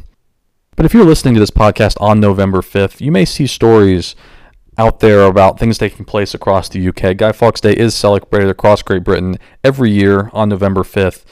But 0.77 0.87
if 0.87 0.93
you're 0.93 1.05
listening 1.05 1.35
to 1.35 1.41
this 1.41 1.51
podcast 1.51 1.95
on 2.01 2.19
November 2.19 2.61
5th, 2.61 3.01
you 3.01 3.13
may 3.13 3.25
see 3.25 3.47
stories 3.47 4.17
out 4.77 4.99
there 4.99 5.23
about 5.23 5.59
things 5.59 5.79
taking 5.79 6.05
place 6.05 6.35
across 6.35 6.69
the 6.69 6.89
UK. 6.89 7.17
Guy 7.17 7.31
Fawkes 7.31 7.61
Day 7.61 7.75
is 7.75 7.95
celebrated 7.95 8.49
across 8.49 8.83
Great 8.83 9.05
Britain 9.05 9.39
every 9.63 9.93
year 9.93 10.31
on 10.33 10.49
November 10.49 10.83
5th 10.83 11.25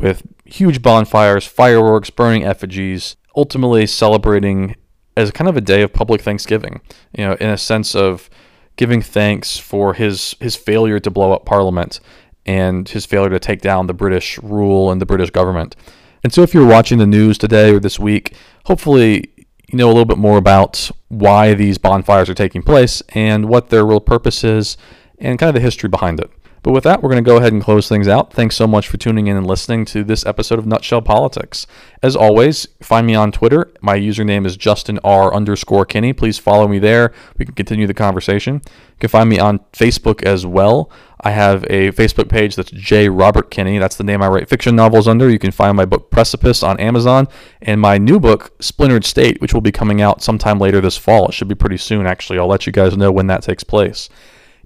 with 0.00 0.22
huge 0.46 0.80
bonfires, 0.80 1.46
fireworks, 1.46 2.08
burning 2.08 2.44
effigies, 2.44 3.16
ultimately 3.36 3.86
celebrating 3.86 4.76
as 5.14 5.30
kind 5.30 5.48
of 5.48 5.56
a 5.56 5.60
day 5.60 5.82
of 5.82 5.92
public 5.92 6.22
thanksgiving, 6.22 6.80
you 7.16 7.26
know, 7.26 7.34
in 7.34 7.50
a 7.50 7.58
sense 7.58 7.94
of 7.94 8.30
giving 8.76 9.02
thanks 9.02 9.58
for 9.58 9.94
his 9.94 10.34
his 10.40 10.56
failure 10.56 11.00
to 11.00 11.10
blow 11.10 11.32
up 11.32 11.44
Parliament 11.44 12.00
and 12.44 12.88
his 12.88 13.04
failure 13.04 13.30
to 13.30 13.40
take 13.40 13.60
down 13.60 13.86
the 13.86 13.94
British 13.94 14.38
rule 14.38 14.90
and 14.90 15.00
the 15.00 15.06
British 15.06 15.30
government. 15.30 15.76
And 16.26 16.34
so, 16.34 16.42
if 16.42 16.52
you're 16.52 16.66
watching 16.66 16.98
the 16.98 17.06
news 17.06 17.38
today 17.38 17.72
or 17.72 17.78
this 17.78 18.00
week, 18.00 18.32
hopefully 18.64 19.32
you 19.68 19.78
know 19.78 19.86
a 19.86 19.94
little 19.94 20.04
bit 20.04 20.18
more 20.18 20.38
about 20.38 20.90
why 21.06 21.54
these 21.54 21.78
bonfires 21.78 22.28
are 22.28 22.34
taking 22.34 22.64
place 22.64 23.00
and 23.10 23.48
what 23.48 23.68
their 23.68 23.86
real 23.86 24.00
purpose 24.00 24.42
is 24.42 24.76
and 25.20 25.38
kind 25.38 25.50
of 25.50 25.54
the 25.54 25.60
history 25.60 25.88
behind 25.88 26.18
it. 26.18 26.28
But 26.66 26.72
with 26.72 26.82
that, 26.82 27.00
we're 27.00 27.10
going 27.10 27.24
to 27.24 27.30
go 27.30 27.36
ahead 27.36 27.52
and 27.52 27.62
close 27.62 27.88
things 27.88 28.08
out. 28.08 28.32
Thanks 28.32 28.56
so 28.56 28.66
much 28.66 28.88
for 28.88 28.96
tuning 28.96 29.28
in 29.28 29.36
and 29.36 29.46
listening 29.46 29.84
to 29.84 30.02
this 30.02 30.26
episode 30.26 30.58
of 30.58 30.66
Nutshell 30.66 31.00
Politics. 31.00 31.64
As 32.02 32.16
always, 32.16 32.66
find 32.82 33.06
me 33.06 33.14
on 33.14 33.30
Twitter. 33.30 33.72
My 33.80 33.96
username 33.96 34.44
is 34.44 34.56
Justin 34.56 34.98
R 35.04 35.32
underscore 35.32 35.86
Kinney. 35.86 36.12
Please 36.12 36.40
follow 36.40 36.66
me 36.66 36.80
there. 36.80 37.12
We 37.38 37.44
can 37.44 37.54
continue 37.54 37.86
the 37.86 37.94
conversation. 37.94 38.54
You 38.64 38.96
can 38.98 39.10
find 39.10 39.28
me 39.28 39.38
on 39.38 39.60
Facebook 39.72 40.24
as 40.24 40.44
well. 40.44 40.90
I 41.20 41.30
have 41.30 41.62
a 41.70 41.92
Facebook 41.92 42.28
page 42.28 42.56
that's 42.56 42.72
J. 42.72 43.08
Robert 43.10 43.48
Kinney. 43.48 43.78
That's 43.78 43.94
the 43.94 44.02
name 44.02 44.20
I 44.20 44.26
write 44.26 44.48
fiction 44.48 44.74
novels 44.74 45.06
under. 45.06 45.30
You 45.30 45.38
can 45.38 45.52
find 45.52 45.76
my 45.76 45.84
book 45.84 46.10
Precipice 46.10 46.64
on 46.64 46.80
Amazon 46.80 47.28
and 47.62 47.80
my 47.80 47.96
new 47.96 48.18
book 48.18 48.60
Splintered 48.60 49.04
State, 49.04 49.40
which 49.40 49.54
will 49.54 49.60
be 49.60 49.70
coming 49.70 50.02
out 50.02 50.20
sometime 50.20 50.58
later 50.58 50.80
this 50.80 50.96
fall. 50.96 51.28
It 51.28 51.34
should 51.34 51.46
be 51.46 51.54
pretty 51.54 51.76
soon, 51.76 52.08
actually. 52.08 52.40
I'll 52.40 52.48
let 52.48 52.66
you 52.66 52.72
guys 52.72 52.96
know 52.96 53.12
when 53.12 53.28
that 53.28 53.42
takes 53.42 53.62
place. 53.62 54.08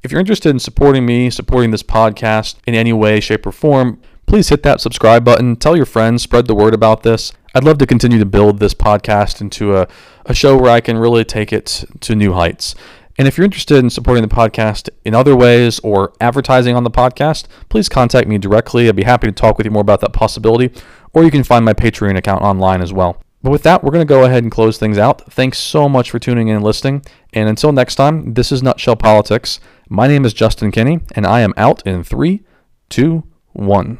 If 0.02 0.10
you're 0.10 0.20
interested 0.20 0.48
in 0.48 0.58
supporting 0.58 1.04
me, 1.04 1.28
supporting 1.28 1.72
this 1.72 1.82
podcast 1.82 2.56
in 2.66 2.74
any 2.74 2.92
way, 2.92 3.20
shape, 3.20 3.46
or 3.46 3.52
form, 3.52 4.00
please 4.24 4.48
hit 4.48 4.62
that 4.62 4.80
subscribe 4.80 5.24
button. 5.24 5.56
Tell 5.56 5.76
your 5.76 5.84
friends, 5.84 6.22
spread 6.22 6.46
the 6.46 6.54
word 6.54 6.72
about 6.72 7.02
this. 7.02 7.34
I'd 7.54 7.64
love 7.64 7.76
to 7.78 7.86
continue 7.86 8.18
to 8.18 8.24
build 8.24 8.60
this 8.60 8.72
podcast 8.72 9.42
into 9.42 9.76
a, 9.76 9.88
a 10.24 10.34
show 10.34 10.56
where 10.56 10.70
I 10.70 10.80
can 10.80 10.96
really 10.96 11.24
take 11.24 11.52
it 11.52 11.84
to 12.00 12.14
new 12.14 12.32
heights. 12.32 12.74
And 13.18 13.28
if 13.28 13.36
you're 13.36 13.44
interested 13.44 13.76
in 13.76 13.90
supporting 13.90 14.22
the 14.22 14.34
podcast 14.34 14.88
in 15.04 15.14
other 15.14 15.36
ways 15.36 15.78
or 15.80 16.14
advertising 16.18 16.74
on 16.74 16.84
the 16.84 16.90
podcast, 16.90 17.46
please 17.68 17.90
contact 17.90 18.26
me 18.26 18.38
directly. 18.38 18.88
I'd 18.88 18.96
be 18.96 19.02
happy 19.02 19.26
to 19.26 19.32
talk 19.32 19.58
with 19.58 19.66
you 19.66 19.70
more 19.70 19.82
about 19.82 20.00
that 20.00 20.14
possibility. 20.14 20.72
Or 21.12 21.24
you 21.24 21.30
can 21.30 21.44
find 21.44 21.62
my 21.62 21.74
Patreon 21.74 22.16
account 22.16 22.42
online 22.42 22.80
as 22.80 22.94
well. 22.94 23.22
But 23.42 23.50
with 23.50 23.62
that, 23.64 23.82
we're 23.82 23.90
going 23.90 24.06
to 24.06 24.10
go 24.10 24.24
ahead 24.24 24.42
and 24.42 24.52
close 24.52 24.78
things 24.78 24.96
out. 24.96 25.30
Thanks 25.32 25.58
so 25.58 25.88
much 25.88 26.10
for 26.10 26.18
tuning 26.18 26.48
in 26.48 26.56
and 26.56 26.64
listening. 26.64 27.04
And 27.32 27.48
until 27.48 27.72
next 27.72 27.96
time, 27.96 28.32
this 28.34 28.52
is 28.52 28.62
Nutshell 28.62 28.96
Politics. 28.96 29.60
My 29.92 30.06
name 30.06 30.24
is 30.24 30.32
Justin 30.32 30.70
Kinney, 30.70 31.00
and 31.16 31.26
I 31.26 31.40
am 31.40 31.52
out 31.56 31.84
in 31.84 32.04
three, 32.04 32.44
two, 32.88 33.24
one. 33.54 33.98